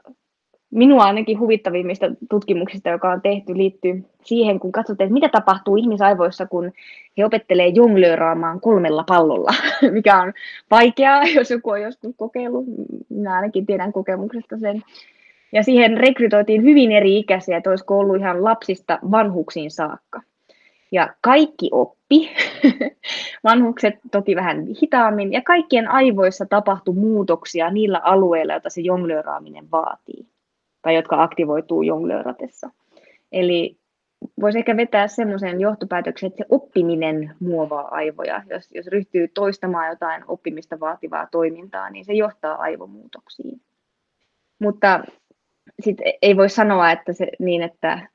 minua 0.75 1.05
ainakin 1.05 1.39
huvittavimmista 1.41 2.07
tutkimuksista, 2.31 2.89
joka 2.89 3.11
on 3.11 3.23
tehty, 3.23 3.57
liittyy 3.57 4.05
siihen, 4.25 4.61
kun 4.61 4.73
katsotaan, 4.73 5.07
että 5.07 5.15
mitä 5.15 5.29
tapahtuu 5.29 5.77
ihmisaivoissa, 5.77 6.47
kun 6.47 6.73
he 7.19 7.25
opettelee 7.25 7.69
jonglööraamaan 7.69 8.61
kolmella 8.61 9.05
pallolla, 9.09 9.51
mikä 9.91 10.23
on 10.23 10.33
vaikeaa, 10.71 11.23
jos 11.37 11.51
joku 11.51 11.71
on 11.71 11.83
joskus 11.83 12.15
kokeillut. 12.17 12.65
Minä 13.09 13.35
ainakin 13.35 13.67
tiedän 13.67 13.93
kokemuksesta 13.93 14.59
sen. 14.59 14.83
Ja 15.55 15.63
siihen 15.63 15.97
rekrytoitiin 15.99 16.63
hyvin 16.63 16.93
eri 16.93 17.19
ikäisiä, 17.19 17.57
että 17.57 17.71
olisiko 17.71 17.99
ollut 17.99 18.17
ihan 18.17 18.45
lapsista 18.45 18.99
vanhuksiin 19.11 19.71
saakka. 19.71 20.23
Ja 20.93 21.15
kaikki 21.21 21.69
oppi, 21.73 22.31
vanhukset 23.45 23.95
toki 24.13 24.37
vähän 24.37 24.67
hitaammin, 24.83 25.33
ja 25.33 25.43
kaikkien 25.43 25.89
aivoissa 25.89 26.47
tapahtui 26.47 26.95
muutoksia 26.95 27.71
niillä 27.71 27.99
alueilla, 27.99 28.53
joita 28.53 28.71
se 28.71 28.81
jonglööraaminen 28.81 29.71
vaatii, 29.71 30.27
tai 30.83 30.95
jotka 30.95 31.23
aktivoituu 31.23 31.83
jonglööratessa. 31.83 32.71
Eli 33.33 33.77
voisi 34.41 34.59
ehkä 34.59 34.77
vetää 34.77 35.09
semmoisen 35.09 35.61
johtopäätöksen, 35.61 36.27
että 36.27 36.39
se 36.39 36.47
oppiminen 36.51 37.35
muovaa 37.41 37.89
aivoja. 37.95 38.43
Jos, 38.51 38.71
jos 38.75 38.87
ryhtyy 38.87 39.29
toistamaan 39.29 39.89
jotain 39.89 40.25
oppimista 40.29 40.81
vaativaa 40.81 41.29
toimintaa, 41.31 41.91
niin 41.91 42.05
se 42.05 42.13
johtaa 42.13 42.55
aivomuutoksiin. 42.55 43.61
Mutta 44.59 45.05
sit 45.81 45.97
ei 46.23 46.37
voi 46.37 46.49
sanoa, 46.49 46.91
että 46.91 47.13
se, 47.13 47.29
niin, 47.39 47.63
että, 47.63 48.09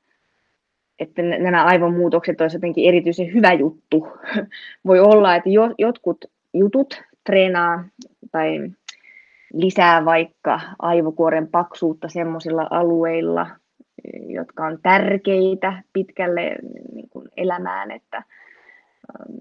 että 0.98 1.22
nämä 1.22 1.64
aivomuutokset 1.64 2.40
olisivat 2.40 2.58
jotenkin 2.58 2.88
erityisen 2.88 3.34
hyvä 3.34 3.52
juttu. 3.52 4.08
voi 4.86 5.00
olla, 5.00 5.34
että 5.34 5.48
jo, 5.48 5.74
jotkut 5.78 6.24
jutut 6.54 7.02
treenaa 7.26 7.84
tai 8.32 8.70
lisää 9.52 10.04
vaikka 10.04 10.60
aivokuoren 10.78 11.48
paksuutta 11.48 12.08
sellaisilla 12.08 12.66
alueilla, 12.70 13.46
jotka 14.26 14.66
on 14.66 14.78
tärkeitä 14.82 15.82
pitkälle 15.92 16.56
niin 16.94 17.08
kuin 17.10 17.28
elämään, 17.36 17.90
että 17.90 18.22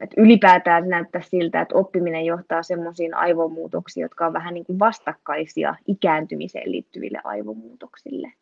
että 0.02 0.22
ylipäätään 0.22 0.90
näyttää 0.90 1.22
siltä, 1.22 1.62
että 1.62 1.76
oppiminen 1.76 2.26
johtaa 2.26 2.64
semmoisiin 2.64 3.14
aivomuutoksiin, 3.14 4.02
jotka 4.02 4.26
on 4.26 4.34
vähän 4.34 4.54
niin 4.54 4.66
kuin 4.66 4.80
vastakkaisia 4.80 5.76
ikääntymiseen 5.88 6.72
liittyville 6.72 7.22
aivomuutoksille. 7.24 8.34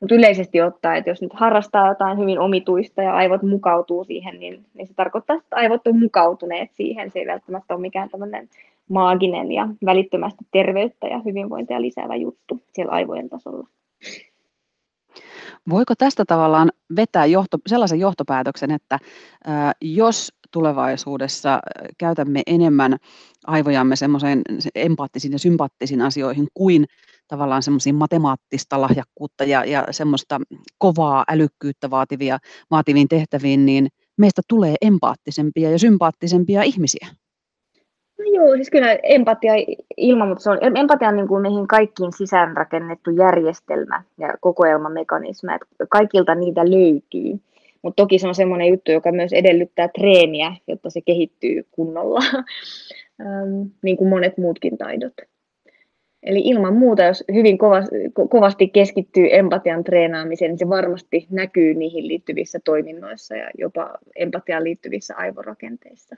Mutta 0.00 0.14
yleisesti 0.14 0.60
ottaen, 0.60 0.98
että 0.98 1.10
jos 1.10 1.22
nyt 1.22 1.32
harrastaa 1.34 1.88
jotain 1.88 2.18
hyvin 2.18 2.38
omituista 2.38 3.02
ja 3.02 3.14
aivot 3.14 3.42
mukautuu 3.42 4.04
siihen, 4.04 4.40
niin, 4.40 4.66
niin 4.74 4.86
se 4.86 4.94
tarkoittaa, 4.94 5.36
että 5.36 5.56
aivot 5.56 5.86
on 5.86 5.98
mukautuneet 5.98 6.70
siihen. 6.72 7.10
Se 7.10 7.18
ei 7.18 7.26
välttämättä 7.26 7.74
ole 7.74 7.80
mikään 7.80 8.08
tämmöinen 8.08 8.48
maaginen 8.88 9.52
ja 9.52 9.68
välittömästi 9.84 10.44
terveyttä 10.50 11.06
ja 11.06 11.20
hyvinvointia 11.24 11.80
lisäävä 11.80 12.16
juttu 12.16 12.60
siellä 12.72 12.92
aivojen 12.92 13.28
tasolla. 13.28 13.66
Voiko 15.70 15.94
tästä 15.98 16.24
tavallaan 16.24 16.72
vetää 16.96 17.26
johto, 17.26 17.58
sellaisen 17.66 18.00
johtopäätöksen, 18.00 18.70
että 18.70 18.98
ää, 19.44 19.72
jos 19.80 20.37
tulevaisuudessa 20.50 21.60
käytämme 21.98 22.42
enemmän 22.46 22.96
aivojamme 23.46 23.96
semmoiseen 23.96 24.42
empaattisiin 24.74 25.32
ja 25.32 25.38
sympaattisiin 25.38 26.02
asioihin 26.02 26.48
kuin 26.54 26.84
tavallaan 27.28 27.62
semmoisiin 27.62 27.94
matemaattista 27.94 28.80
lahjakkuutta 28.80 29.44
ja, 29.44 29.64
ja 29.64 29.84
semmoista 29.90 30.40
kovaa 30.78 31.24
älykkyyttä 31.28 31.90
vaativia, 31.90 32.38
vaativiin 32.70 33.08
tehtäviin, 33.08 33.66
niin 33.66 33.88
meistä 34.16 34.42
tulee 34.48 34.74
empaattisempia 34.80 35.70
ja 35.70 35.78
sympaattisempia 35.78 36.62
ihmisiä. 36.62 37.08
No 38.18 38.24
joo, 38.24 38.54
siis 38.54 38.70
kyllä 38.70 38.98
empatia 39.02 39.52
ilman, 39.96 40.28
mutta 40.28 40.42
se 40.42 40.50
on, 40.50 40.76
empatia 40.76 41.08
on 41.08 41.16
niin 41.16 41.28
kuin 41.28 41.42
meihin 41.42 41.66
kaikkiin 41.66 42.12
sisäänrakennettu 42.12 43.10
järjestelmä 43.10 44.02
ja 44.18 44.34
kokoelmamekanismi, 44.40 45.54
että 45.54 45.86
kaikilta 45.90 46.34
niitä 46.34 46.60
löytyy. 46.70 47.40
Mutta 47.82 48.02
toki 48.02 48.18
se 48.18 48.28
on 48.28 48.34
semmoinen 48.34 48.68
juttu, 48.68 48.92
joka 48.92 49.12
myös 49.12 49.32
edellyttää 49.32 49.88
treeniä, 49.88 50.56
jotta 50.66 50.90
se 50.90 51.00
kehittyy 51.00 51.66
kunnolla, 51.70 52.20
niin 53.84 53.96
kuin 53.96 54.10
monet 54.10 54.38
muutkin 54.38 54.78
taidot. 54.78 55.14
Eli 56.22 56.40
ilman 56.44 56.74
muuta, 56.74 57.02
jos 57.02 57.24
hyvin 57.34 57.58
kovasti 58.30 58.68
keskittyy 58.68 59.28
empatian 59.30 59.84
treenaamiseen, 59.84 60.50
niin 60.50 60.58
se 60.58 60.68
varmasti 60.68 61.26
näkyy 61.30 61.74
niihin 61.74 62.08
liittyvissä 62.08 62.58
toiminnoissa 62.64 63.36
ja 63.36 63.50
jopa 63.58 63.98
empatiaan 64.16 64.64
liittyvissä 64.64 65.14
aivorakenteissa. 65.16 66.16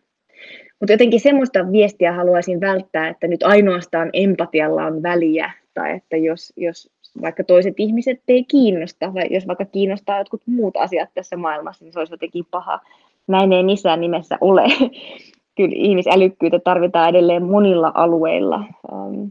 Mutta 0.81 0.93
jotenkin 0.93 1.21
semmoista 1.21 1.73
viestiä 1.73 2.13
haluaisin 2.13 2.61
välttää, 2.61 3.09
että 3.09 3.27
nyt 3.27 3.43
ainoastaan 3.43 4.11
empatialla 4.13 4.87
on 4.87 5.03
väliä, 5.03 5.53
tai 5.75 5.97
että 5.97 6.17
jos, 6.17 6.53
jos 6.57 6.91
vaikka 7.23 7.45
toiset 7.45 7.75
ihmiset 7.79 8.21
ei 8.29 8.45
kiinnosta, 8.45 9.15
vai 9.15 9.27
jos 9.31 9.47
vaikka 9.47 9.65
kiinnostaa 9.65 10.19
jotkut 10.19 10.43
muut 10.47 10.77
asiat 10.77 11.09
tässä 11.15 11.37
maailmassa, 11.37 11.85
niin 11.85 11.93
se 11.93 11.99
olisi 11.99 12.13
jotenkin 12.13 12.47
paha. 12.51 12.81
Näin 13.27 13.53
ei 13.53 13.63
missään 13.63 14.01
nimessä 14.01 14.39
ole. 14.41 14.65
Kyllä 15.57 15.75
ihmisälykkyyttä 15.75 16.59
tarvitaan 16.59 17.09
edelleen 17.09 17.45
monilla 17.45 17.93
alueilla. 17.95 18.65
Um, 18.93 19.31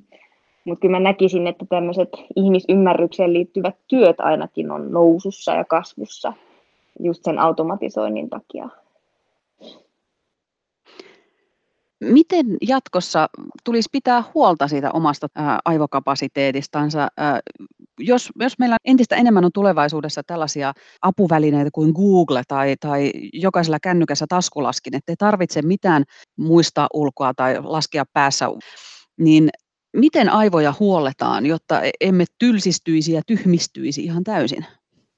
mutta 0.66 0.82
kyllä 0.82 0.92
mä 0.92 1.00
näkisin, 1.00 1.48
että 1.48 1.66
tämmöiset 1.70 2.10
ihmisymmärrykseen 2.36 3.34
liittyvät 3.34 3.76
työt 3.88 4.20
ainakin 4.20 4.72
on 4.72 4.92
nousussa 4.92 5.54
ja 5.54 5.66
kasvussa 5.66 6.34
just 7.00 7.24
sen 7.24 7.40
automatisoinnin 7.40 8.30
takia. 8.30 8.70
Miten 12.02 12.46
jatkossa 12.62 13.28
tulisi 13.66 13.90
pitää 13.92 14.24
huolta 14.34 14.68
siitä 14.68 14.92
omasta 14.92 15.28
aivokapasiteetistansa? 15.66 17.08
Jos, 18.00 18.30
jos 18.40 18.60
meillä 18.60 18.78
entistä 18.86 19.16
enemmän 19.16 19.46
on 19.46 19.52
tulevaisuudessa 19.54 20.22
tällaisia 20.28 20.74
apuvälineitä 21.02 21.70
kuin 21.74 21.92
Google 21.92 22.44
tai, 22.48 22.76
tai 22.80 23.12
jokaisella 23.34 23.80
kännykässä 23.80 24.26
taskulaskin, 24.30 24.96
ettei 24.96 25.16
tarvitse 25.16 25.62
mitään 25.62 26.04
muistaa 26.38 26.88
ulkoa 26.94 27.34
tai 27.34 27.56
laskea 27.64 28.04
päässä, 28.14 28.46
niin 29.20 29.50
miten 29.94 30.30
aivoja 30.30 30.74
huolletaan, 30.80 31.46
jotta 31.46 31.82
e, 31.82 31.92
emme 32.02 32.26
tylsistyisi 32.38 33.14
ja 33.14 33.22
tyhmistyisi 33.28 34.04
ihan 34.04 34.24
täysin? 34.24 34.66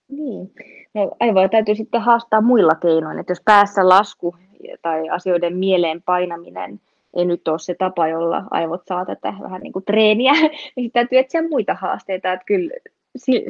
Niin. 0.10 0.52
No, 0.94 1.12
aivoja 1.20 1.50
täytyy 1.50 1.76
sitten 1.76 2.02
haastaa 2.02 2.42
muilla 2.42 2.76
keinoin. 2.76 3.20
Että 3.20 3.32
jos 3.32 3.42
päässä 3.46 3.90
lasku 3.90 4.36
tai 4.82 5.10
asioiden 5.10 5.58
mieleen 5.58 6.02
painaminen 6.02 6.80
ei 7.16 7.26
nyt 7.26 7.48
ole 7.48 7.60
se 7.60 7.76
tapa, 7.76 8.08
jolla 8.08 8.44
aivot 8.52 8.82
saa 8.88 9.06
tätä 9.06 9.34
vähän 9.42 9.62
niin 9.62 9.74
kuin 9.74 9.86
treeniä, 9.86 10.34
niin 10.76 10.92
täytyy 10.92 11.18
etsiä 11.18 11.42
muita 11.50 11.74
haasteita. 11.74 12.34
Että 12.34 12.46
kyllä 12.46 12.74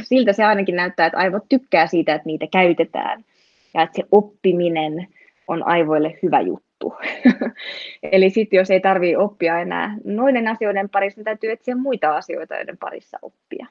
siltä 0.04 0.34
se 0.34 0.44
ainakin 0.44 0.76
näyttää, 0.76 1.06
että 1.06 1.20
aivot 1.20 1.44
tykkää 1.50 1.88
siitä, 1.88 2.16
että 2.16 2.26
niitä 2.26 2.48
käytetään 2.52 3.26
ja 3.74 3.82
että 3.82 3.96
se 3.96 4.04
oppiminen 4.12 5.08
on 5.48 5.68
aivoille 5.68 6.20
hyvä 6.24 6.42
juttu. 6.42 6.94
Eli 8.12 8.30
sitten 8.30 8.58
jos 8.58 8.72
ei 8.72 8.80
tarvitse 8.80 9.18
oppia 9.18 9.60
enää 9.60 9.98
noiden 10.04 10.48
asioiden 10.48 10.90
parissa, 10.90 11.20
niin 11.20 11.26
täytyy 11.26 11.52
etsiä 11.52 11.76
muita 11.76 12.16
asioita, 12.16 12.56
joiden 12.56 12.78
parissa 12.78 13.20
oppia 13.22 13.68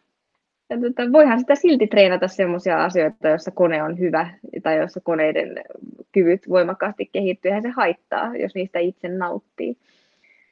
ja 0.71 0.81
tota, 0.81 1.13
voihan 1.13 1.41
sitä 1.41 1.55
silti 1.55 1.87
treenata 1.87 2.29
sellaisia 2.29 2.85
asioita, 2.85 3.29
joissa 3.29 3.51
kone 3.51 3.83
on 3.83 3.99
hyvä 3.99 4.31
tai 4.63 4.77
joissa 4.77 5.01
koneiden 5.01 5.65
kyvyt 6.13 6.49
voimakkaasti 6.49 7.11
kehittyy. 7.13 7.49
Eihän 7.49 7.63
se 7.63 7.69
haittaa, 7.69 8.37
jos 8.37 8.55
niistä 8.55 8.79
itse 8.79 9.09
nauttii. 9.09 9.77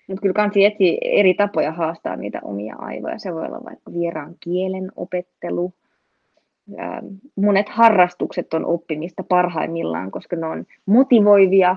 Mutta 0.09 0.22
kyllä 0.22 0.33
kansi 0.33 0.64
etsi 0.64 0.98
eri 1.02 1.35
tapoja 1.35 1.72
haastaa 1.72 2.16
niitä 2.16 2.40
omia 2.42 2.76
aivoja. 2.78 3.18
Se 3.18 3.35
voi 3.35 3.46
olla 3.46 3.64
vaikka 3.64 3.92
vieraan 3.92 4.35
kielen 4.40 4.92
opettelu. 4.96 5.72
Monet 7.37 7.68
harrastukset 7.68 8.54
on 8.54 8.66
oppimista 8.66 9.22
parhaimmillaan, 9.22 10.11
koska 10.11 10.37
ne 10.37 10.46
on 10.46 10.66
motivoivia, 10.87 11.76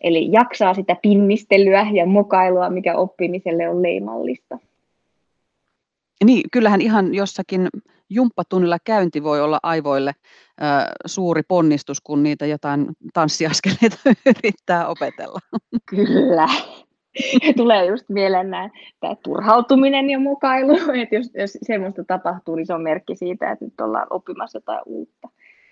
eli 0.00 0.32
jaksaa 0.32 0.74
sitä 0.74 0.96
pinnistelyä 1.02 1.86
ja 1.92 2.06
mokailua, 2.06 2.70
mikä 2.70 2.96
oppimiselle 2.96 3.68
on 3.68 3.82
leimallista. 3.82 4.58
Niin, 6.24 6.42
kyllähän 6.52 6.80
ihan 6.80 7.14
jossakin 7.14 7.68
jumppatunnilla 8.10 8.78
käynti 8.84 9.22
voi 9.22 9.40
olla 9.40 9.60
aivoille 9.62 10.14
ö, 10.14 10.64
suuri 11.06 11.42
ponnistus, 11.48 12.00
kun 12.00 12.22
niitä 12.22 12.46
jotain 12.46 12.86
tanssiaskeleita 13.14 13.96
yrittää 14.36 14.88
opetella. 14.88 15.38
Kyllä. 15.86 16.48
Tulee 17.56 17.86
just 17.86 18.08
mieleen 18.08 18.50
nämä, 18.50 18.70
tämä 19.00 19.14
turhautuminen 19.24 20.10
ja 20.10 20.18
mukailu, 20.18 20.72
että 21.02 21.14
jos, 21.14 21.30
jos 21.34 21.58
semmoista 21.62 22.04
tapahtuu, 22.04 22.54
niin 22.54 22.66
se 22.66 22.74
on 22.74 22.82
merkki 22.82 23.16
siitä, 23.16 23.50
että 23.50 23.64
nyt 23.64 23.80
ollaan 23.80 24.06
oppimassa 24.10 24.56
jotain 24.56 24.82
uutta. 24.86 25.28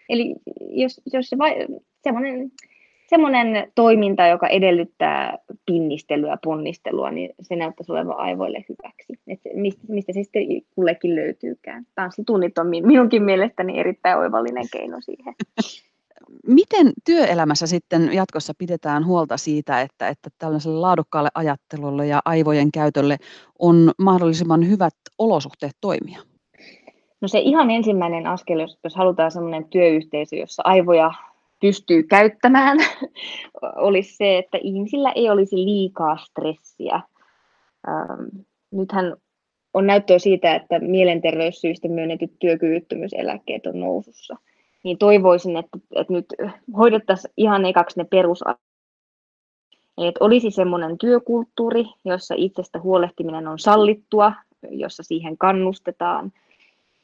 Eli 0.09 0.35
jos, 0.71 1.01
jos 1.13 1.27
se 1.29 1.39
vai, 1.39 1.67
semmoinen 2.03 2.51
semmoinen 3.07 3.73
toiminta, 3.75 4.27
joka 4.27 4.49
edellyttää 4.49 5.39
pinnistelyä, 5.67 6.39
ponnistelua, 6.45 7.11
niin 7.11 7.31
se 7.41 7.57
näyttäisi 7.57 7.93
olevan 7.93 8.19
aivoille 8.19 8.65
hyväksi. 8.69 9.21
Et 9.27 9.41
mistä, 9.55 9.81
mistä 9.89 10.13
se 10.13 10.23
sitten 10.23 10.43
kullekin 10.75 11.17
löytyykään. 11.17 11.87
Tanssitunnit 11.95 12.59
on 12.59 12.67
minunkin 12.67 13.23
mielestäni 13.23 13.79
erittäin 13.79 14.19
oivallinen 14.19 14.67
keino 14.73 14.97
siihen. 15.01 15.35
Miten 16.47 16.93
työelämässä 17.05 17.67
sitten 17.67 18.11
jatkossa 18.13 18.53
pidetään 18.59 19.07
huolta 19.07 19.37
siitä, 19.37 19.81
että, 19.81 20.09
että 20.09 20.31
tällaiselle 20.39 20.81
laadukkaalle 20.81 21.29
ajattelulle 21.35 22.07
ja 22.07 22.21
aivojen 22.25 22.73
käytölle 22.73 23.17
on 23.59 23.93
mahdollisimman 23.99 24.69
hyvät 24.69 24.95
olosuhteet 25.19 25.73
toimia? 25.81 26.19
No 27.21 27.29
se 27.29 27.39
ihan 27.39 27.71
ensimmäinen 27.71 28.27
askel, 28.27 28.61
jos, 28.61 28.79
jos 28.85 28.95
halutaan 28.95 29.31
sellainen 29.31 29.69
työyhteisö, 29.69 30.37
jossa 30.37 30.63
aivoja 30.67 31.11
pystyy 31.61 32.03
käyttämään, 32.03 32.79
olisi 33.77 34.17
se, 34.17 34.39
että 34.39 34.59
ihmisillä 34.63 35.13
ei 35.13 35.31
olisi 35.31 35.57
liikaa 35.57 36.17
stressiä. 36.17 37.01
Ähm, 37.89 38.23
nythän 38.71 39.17
on 39.75 39.87
näyttöä 39.87 40.19
siitä, 40.19 40.55
että 40.55 40.79
mielenterveyssyistä 40.79 41.89
myönnetyt 41.89 42.39
työkyvyttömyyseläkkeet 42.39 43.67
on 43.67 43.81
nousussa. 43.81 44.37
Niin 44.85 44.99
toivoisin, 44.99 45.57
että, 45.57 45.79
että 45.95 46.13
nyt 46.13 46.27
hoidettaisiin 46.77 47.33
ihan 47.37 47.65
ekaksi 47.65 48.01
ne 48.01 48.05
perus 48.05 48.45
Eli 49.99 50.07
että 50.07 50.25
olisi 50.25 50.51
semmoinen 50.51 50.99
työkulttuuri, 50.99 51.85
jossa 52.05 52.35
itsestä 52.39 52.81
huolehtiminen 52.81 53.49
on 53.49 53.59
sallittua, 53.59 54.33
jossa 54.71 55.03
siihen 55.03 55.39
kannustetaan– 55.39 56.33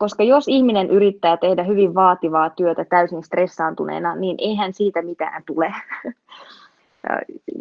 koska 0.03 0.23
jos 0.23 0.49
ihminen 0.49 0.91
yrittää 0.91 1.37
tehdä 1.37 1.63
hyvin 1.63 1.95
vaativaa 1.95 2.51
työtä 2.51 2.85
täysin 2.85 3.23
stressaantuneena, 3.23 4.17
niin 4.17 4.37
eihän 4.39 4.75
siitä 4.75 5.03
mitään 5.03 5.43
tule. 5.47 5.75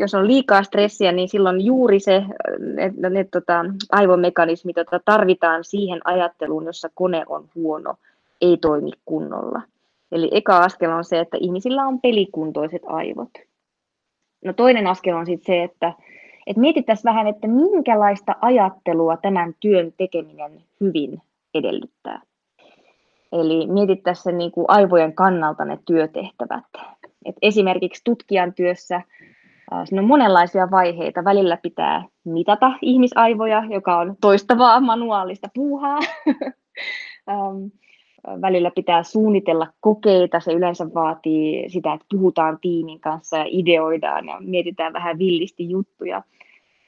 jos 0.02 0.14
on 0.14 0.28
liikaa 0.28 0.64
stressiä, 0.64 1.12
niin 1.12 1.30
silloin 1.30 1.66
juuri 1.66 2.00
se 2.00 2.24
ne, 2.60 3.10
ne, 3.10 3.24
tota, 3.24 3.66
aivomekanismit, 3.92 4.76
joita 4.76 5.00
tarvitaan 5.06 5.64
siihen 5.64 6.00
ajatteluun, 6.04 6.66
jossa 6.66 6.90
kone 6.94 7.24
on 7.28 7.50
huono, 7.56 7.96
ei 8.42 8.58
toimi 8.58 8.92
kunnolla. 9.06 9.62
Eli 10.12 10.30
eka 10.32 10.58
askel 10.58 10.92
on 10.92 11.04
se, 11.04 11.20
että 11.20 11.38
ihmisillä 11.40 11.88
on 11.88 12.02
pelikuntoiset 12.02 12.82
aivot. 12.86 13.32
No 14.46 14.54
toinen 14.54 14.88
askel 14.88 15.16
on 15.16 15.26
sitten 15.26 15.46
se, 15.46 15.64
että, 15.64 15.94
että 16.48 16.62
mietittäisiin 16.62 17.10
vähän, 17.10 17.28
että 17.28 17.48
minkälaista 17.48 18.36
ajattelua 18.42 19.18
tämän 19.18 19.56
työn 19.60 19.94
tekeminen 19.98 20.64
hyvin 20.82 21.22
edellyttää. 21.54 22.22
Eli 23.32 23.67
mietittäisiin 23.67 24.38
niin 24.38 24.52
kuin 24.52 24.65
aivojen 24.67 25.13
kannalta 25.13 25.65
ne 25.65 25.80
työtehtävät. 25.86 26.65
Et 27.26 27.36
esimerkiksi 27.41 28.02
tutkijan 28.04 28.54
työssä 28.54 29.02
Siinä 29.84 30.02
on 30.02 30.08
monenlaisia 30.08 30.72
vaiheita. 30.72 31.24
Välillä 31.24 31.58
pitää 31.58 32.06
mitata 32.24 32.72
ihmisaivoja, 32.82 33.63
joka 33.70 33.98
on 33.98 34.15
toistavaa 34.22 34.80
manuaalista 34.80 35.48
puuhaa. 35.54 36.00
välillä 38.41 38.72
pitää 38.76 39.04
suunnitella 39.04 39.67
kokeita. 39.80 40.39
Se 40.39 40.54
yleensä 40.54 40.94
vaatii 40.94 41.70
sitä, 41.70 41.94
että 41.94 42.06
puhutaan 42.12 42.58
tiimin 42.62 43.00
kanssa 43.00 43.38
ja 43.38 43.46
ideoidaan 43.48 44.28
ja 44.28 44.38
mietitään 44.39 44.94
vähän 44.94 45.20
villisti 45.20 45.70
juttuja. 45.70 46.24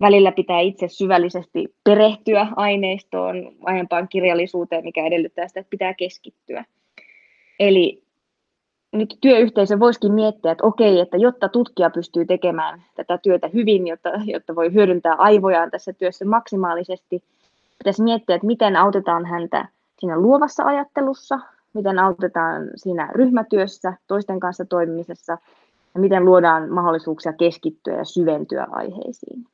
Välillä 0.01 0.32
pitää 0.32 0.60
itse 0.60 0.88
syvällisesti 0.88 1.75
perehtyä 1.84 2.47
aineistoon, 2.56 3.51
aiempaan 3.63 4.08
kirjallisuuteen, 4.08 4.84
mikä 4.84 5.06
edellyttää 5.06 5.47
sitä, 5.47 5.60
että 5.60 5.69
pitää 5.69 5.93
keskittyä. 5.93 6.65
Eli 7.60 8.03
nyt 8.91 9.17
työyhteisö 9.21 9.79
voisikin 9.79 10.13
miettiä, 10.13 10.51
että 10.51 10.65
okei, 10.65 10.99
että 10.99 11.17
jotta 11.17 11.49
tutkija 11.49 11.89
pystyy 11.89 12.25
tekemään 12.25 12.84
tätä 12.95 13.17
työtä 13.17 13.49
hyvin, 13.53 13.88
jotta, 13.88 14.10
jotta 14.25 14.56
voi 14.56 14.73
hyödyntää 14.73 15.15
aivojaan 15.17 15.71
tässä 15.71 15.93
työssä 15.93 16.25
maksimaalisesti, 16.25 17.23
pitäisi 17.77 18.03
miettiä, 18.03 18.36
että 18.36 18.47
miten 18.47 18.75
autetaan 18.75 19.25
häntä 19.25 19.67
siinä 19.99 20.19
luovassa 20.19 20.63
ajattelussa, 20.63 21.39
miten 21.73 21.99
autetaan 21.99 22.69
siinä 22.75 23.10
ryhmätyössä, 23.15 23.93
toisten 24.08 24.39
kanssa 24.39 24.65
toimimisessa 24.65 25.38
ja 25.93 25.99
miten 25.99 26.25
luodaan 26.25 26.69
mahdollisuuksia 26.69 27.34
keskittyä 27.34 27.97
ja 27.97 28.06
syventyä 28.06 28.67
aiheisiin. 28.71 29.45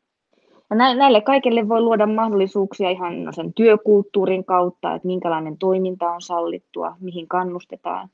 Näille 0.76 1.22
kaikille 1.22 1.70
voi 1.70 1.82
luoda 1.82 2.06
mahdollisuuksia 2.06 2.90
ihan 2.90 3.24
no 3.24 3.32
sen 3.32 3.54
työkulttuurin 3.54 4.46
kautta, 4.46 4.96
että 4.96 5.08
minkälainen 5.08 5.58
toiminta 5.58 6.12
on 6.12 6.22
sallittua, 6.22 6.96
mihin 7.00 7.28
kannustetaan. 7.28 8.10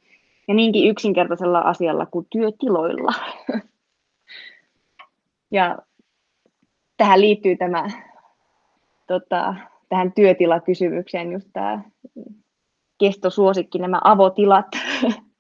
Ja 0.48 0.54
niinkin 0.54 0.90
yksinkertaisella 0.90 1.60
asialla 1.60 2.06
kuin 2.06 2.28
työtiloilla. 2.30 3.14
Ja 5.52 5.78
tähän 6.98 7.22
liittyy 7.22 7.56
tämä 7.56 7.90
tota, 9.08 9.56
tähän 9.90 10.12
työtilakysymykseen 10.12 11.32
just 11.32 11.50
tämä 11.54 11.82
kestosuosikki, 13.00 13.80
nämä 13.80 14.02
avotilat, 14.04 14.66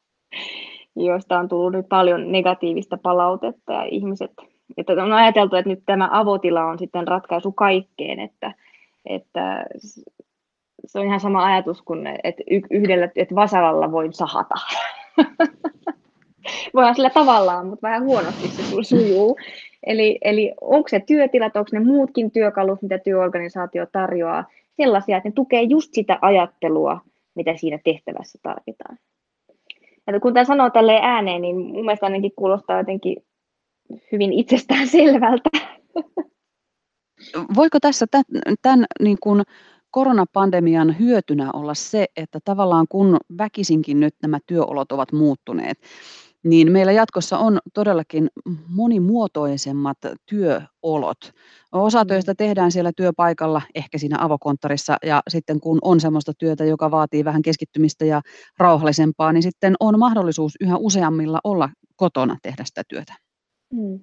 joista 0.95 1.39
on 1.39 1.49
tullut 1.49 1.71
nyt 1.71 1.89
paljon 1.89 2.32
negatiivista 2.32 2.97
palautetta 2.97 3.73
ja 3.73 3.84
ihmiset, 3.84 4.32
että 4.78 4.93
on 4.93 5.13
ajateltu, 5.13 5.56
että 5.56 5.69
nyt 5.69 5.84
tämä 5.86 6.10
avotila 6.12 6.65
on 6.65 6.80
sitten 6.80 7.08
ratkaisu 7.08 7.51
kaikkeen, 7.51 8.19
että, 8.19 8.54
että 9.06 9.65
se 10.86 10.99
on 10.99 11.06
ihan 11.06 11.19
sama 11.19 11.45
ajatus 11.45 11.82
kuin, 11.82 12.08
että 12.23 12.43
yhdellä, 12.71 13.10
että 13.15 13.36
vasaralla 13.36 13.91
voin 13.91 14.13
sahata. 14.13 14.56
Voidaan 16.73 16.95
sillä 16.95 17.10
tavallaan, 17.10 17.67
mutta 17.67 17.88
vähän 17.88 18.04
huonosti 18.04 18.47
se 18.47 18.63
sujuu. 18.84 19.38
Eli, 19.86 20.17
eli 20.21 20.54
onko 20.62 20.89
se 20.89 20.99
työtilat, 20.99 21.56
onko 21.56 21.69
ne 21.71 21.80
muutkin 21.80 22.32
työkalut, 22.32 22.82
mitä 22.82 22.97
työorganisaatio 22.97 23.86
tarjoaa, 23.91 24.45
sellaisia, 24.78 25.17
että 25.17 25.30
ne 25.30 25.34
tukee 25.34 25.62
just 25.62 25.93
sitä 25.93 26.19
ajattelua, 26.21 27.01
mitä 27.36 27.58
siinä 27.58 27.80
tehtävässä 27.84 28.39
tarvitaan. 28.43 28.97
Ja 30.08 30.19
kun 30.19 30.34
tämä 30.34 30.43
sanoo 30.43 30.69
tälle 30.69 30.99
ääneen, 31.01 31.41
niin 31.41 31.58
mun 31.58 31.86
mielestä 31.86 32.06
ainakin 32.06 32.32
kuulostaa 32.36 32.78
jotenkin 32.78 33.23
hyvin 34.12 34.34
itsestään 34.34 34.88
selvältä. 34.88 35.50
Voiko 37.56 37.80
tässä 37.80 38.06
tämän, 38.12 38.56
tämän 38.62 38.86
niin 39.00 39.17
kuin 39.24 39.43
koronapandemian 39.91 41.00
hyötynä 41.00 41.52
olla 41.54 41.74
se, 41.74 42.06
että 42.17 42.39
tavallaan 42.45 42.86
kun 42.89 43.17
väkisinkin 43.38 44.00
nyt 44.00 44.15
nämä 44.21 44.39
työolot 44.48 44.91
ovat 44.91 45.12
muuttuneet, 45.12 45.80
niin 46.43 46.71
meillä 46.71 46.91
jatkossa 46.91 47.38
on 47.38 47.60
todellakin 47.74 48.30
monimuotoisemmat 48.67 49.98
työolot. 50.26 51.17
Osa 51.71 52.04
mm. 52.04 52.08
töistä 52.08 52.36
tehdään 52.36 52.71
siellä 52.71 52.91
työpaikalla, 52.98 53.62
ehkä 53.76 53.98
siinä 53.98 54.17
avokonttorissa, 54.19 54.98
ja 55.06 55.21
sitten 55.28 55.60
kun 55.60 55.80
on 55.82 56.00
sellaista 56.00 56.34
työtä, 56.38 56.65
joka 56.65 56.91
vaatii 56.91 57.26
vähän 57.26 57.41
keskittymistä 57.41 58.06
ja 58.06 58.21
rauhallisempaa, 58.58 59.34
niin 59.34 59.43
sitten 59.43 59.76
on 59.80 60.00
mahdollisuus 60.00 60.54
yhä 60.62 60.78
useammilla 60.78 61.39
olla 61.43 61.69
kotona 61.95 62.38
tehdä 62.41 62.63
sitä 62.65 62.84
työtä. 62.88 63.25
Mm. 63.76 64.00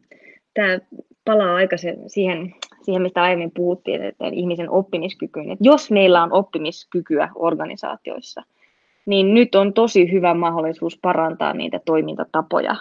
Tämä 0.54 0.78
palaa 1.24 1.54
aika 1.54 1.76
siihen, 1.76 1.98
siihen, 2.82 3.02
mistä 3.02 3.22
aiemmin 3.22 3.50
puhuttiin, 3.50 4.02
että 4.02 4.24
ihmisen 4.32 4.70
oppimiskykyyn. 4.70 5.50
Että 5.50 5.64
jos 5.64 5.90
meillä 5.90 6.22
on 6.22 6.32
oppimiskykyä 6.32 7.28
organisaatioissa, 7.34 8.42
niin 9.06 9.34
nyt 9.34 9.54
on 9.54 9.72
tosi 9.72 10.12
hyvä 10.12 10.34
mahdollisuus 10.34 10.98
parantaa 11.02 11.52
niitä 11.52 11.80
toimintatapoja 11.84 12.76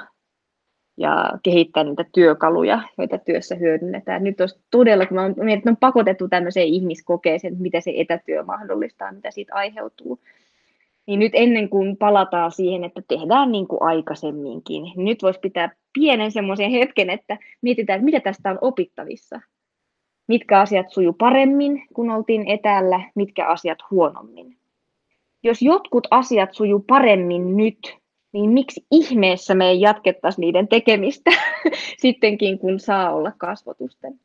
ja 0.98 1.32
kehittää 1.44 1.84
niitä 1.84 2.06
työkaluja, 2.14 2.82
joita 2.98 3.18
työssä 3.18 3.56
hyödynnetään. 3.56 4.24
Nyt 4.24 4.42
olisi 4.42 4.60
todella, 4.72 5.06
kun 5.06 5.20
on, 5.20 5.36
on 5.68 5.78
pakotettu 5.78 6.28
tämmöiseen 6.28 6.68
ihmiskokeeseen, 6.68 7.54
että 7.54 7.62
mitä 7.62 7.82
se 7.82 7.94
etätyö 7.98 8.44
mahdollistaa, 8.44 9.12
mitä 9.12 9.32
siitä 9.32 9.56
aiheutuu. 9.56 10.20
Niin 11.08 11.20
nyt 11.20 11.32
ennen 11.36 11.70
kuin 11.70 11.98
palataan 11.98 12.52
siihen, 12.52 12.84
että 12.84 13.02
tehdään 13.08 13.52
niin 13.52 13.68
kuin 13.68 13.84
aikaisemminkin, 13.84 14.84
niin 14.84 15.06
nyt 15.06 15.24
voisi 15.24 15.40
pitää 15.40 15.76
pienen 15.94 16.32
semmoisen 16.32 16.72
hetken, 16.72 17.10
että 17.10 17.38
mietitään, 17.62 17.98
että 17.98 18.06
mitä 18.06 18.20
tästä 18.20 18.52
on 18.52 18.58
opittavissa. 18.62 19.42
Mitkä 20.28 20.60
asiat 20.60 20.90
suju 20.90 21.14
paremmin, 21.14 21.84
kun 21.94 22.10
oltiin 22.10 22.48
etäällä, 22.48 23.02
mitkä 23.16 23.48
asiat 23.48 23.80
huonommin 23.92 24.62
jos 25.44 25.62
jotkut 25.62 26.08
asiat 26.12 26.54
sujuu 26.54 26.80
paremmin 26.88 27.58
nyt, 27.58 27.98
niin 28.34 28.50
miksi 28.50 28.86
ihmeessä 28.92 29.56
me 29.56 29.70
ei 29.70 29.82
jatkettaisi 29.82 30.42
niiden 30.42 30.68
tekemistä 30.68 31.32
sittenkin, 32.02 32.60
kun 32.60 32.80
saa 32.80 33.14
olla 33.16 33.32
kasvotusten. 33.38 34.20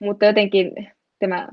Mutta 0.00 0.24
jotenkin 0.24 0.72
tämä 1.18 1.48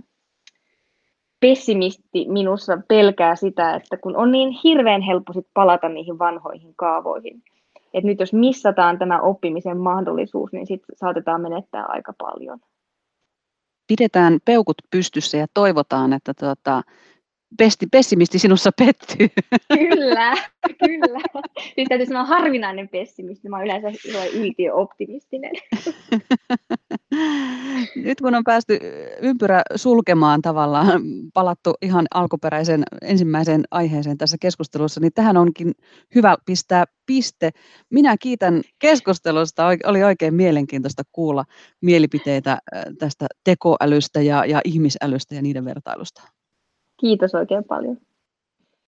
pessimisti 1.41 2.25
minussa 2.27 2.77
pelkää 2.88 3.36
sitä, 3.36 3.75
että 3.75 3.97
kun 3.97 4.15
on 4.17 4.32
niin 4.32 4.49
hirveän 4.63 5.01
helppo 5.01 5.34
sit 5.34 5.47
palata 5.54 5.89
niihin 5.89 6.19
vanhoihin 6.19 6.73
kaavoihin, 6.75 7.43
että 7.93 8.08
nyt 8.08 8.19
jos 8.19 8.34
missataan 8.34 8.99
tämä 8.99 9.21
oppimisen 9.21 9.77
mahdollisuus, 9.77 10.51
niin 10.51 10.67
sitten 10.67 10.95
saatetaan 10.97 11.41
menettää 11.41 11.86
aika 11.88 12.13
paljon. 12.17 12.60
Pidetään 13.88 14.39
peukut 14.45 14.77
pystyssä 14.91 15.38
ja 15.38 15.47
toivotaan, 15.54 16.13
että 16.13 16.34
tuota, 16.39 16.82
pesti, 17.57 17.87
pessimisti 17.91 18.39
sinussa 18.39 18.71
pettyy. 18.77 19.27
Kyllä, 19.79 20.33
kyllä. 20.85 21.19
Siis 21.75 21.87
täytyy 21.89 22.05
sanoa 22.05 22.25
harvinainen 22.25 22.89
pessimisti. 22.89 23.49
Mä 23.49 23.55
oon 23.57 23.65
yleensä 23.65 23.87
yltiöoptimistinen. 24.33 25.51
Nyt 27.95 28.21
kun 28.21 28.35
on 28.35 28.43
päästy 28.43 28.79
ympyrä 29.21 29.61
sulkemaan 29.75 30.41
tavallaan, 30.41 31.01
palattu 31.33 31.73
ihan 31.81 32.05
alkuperäisen 32.13 32.83
ensimmäiseen 33.01 33.63
aiheeseen 33.71 34.17
tässä 34.17 34.37
keskustelussa, 34.41 35.01
niin 35.01 35.13
tähän 35.13 35.37
onkin 35.37 35.71
hyvä 36.15 36.35
pistää 36.45 36.85
piste. 37.05 37.49
Minä 37.89 38.15
kiitän 38.17 38.61
keskustelusta. 38.79 39.67
Oli 39.85 40.03
oikein 40.03 40.33
mielenkiintoista 40.33 41.03
kuulla 41.11 41.45
mielipiteitä 41.81 42.57
tästä 42.99 43.27
tekoälystä 43.43 44.21
ja, 44.21 44.45
ja 44.45 44.61
ihmisälystä 44.65 45.35
ja 45.35 45.41
niiden 45.41 45.65
vertailusta. 45.65 46.21
Kiitos 47.01 47.35
oikein 47.35 47.63
paljon. 47.63 47.97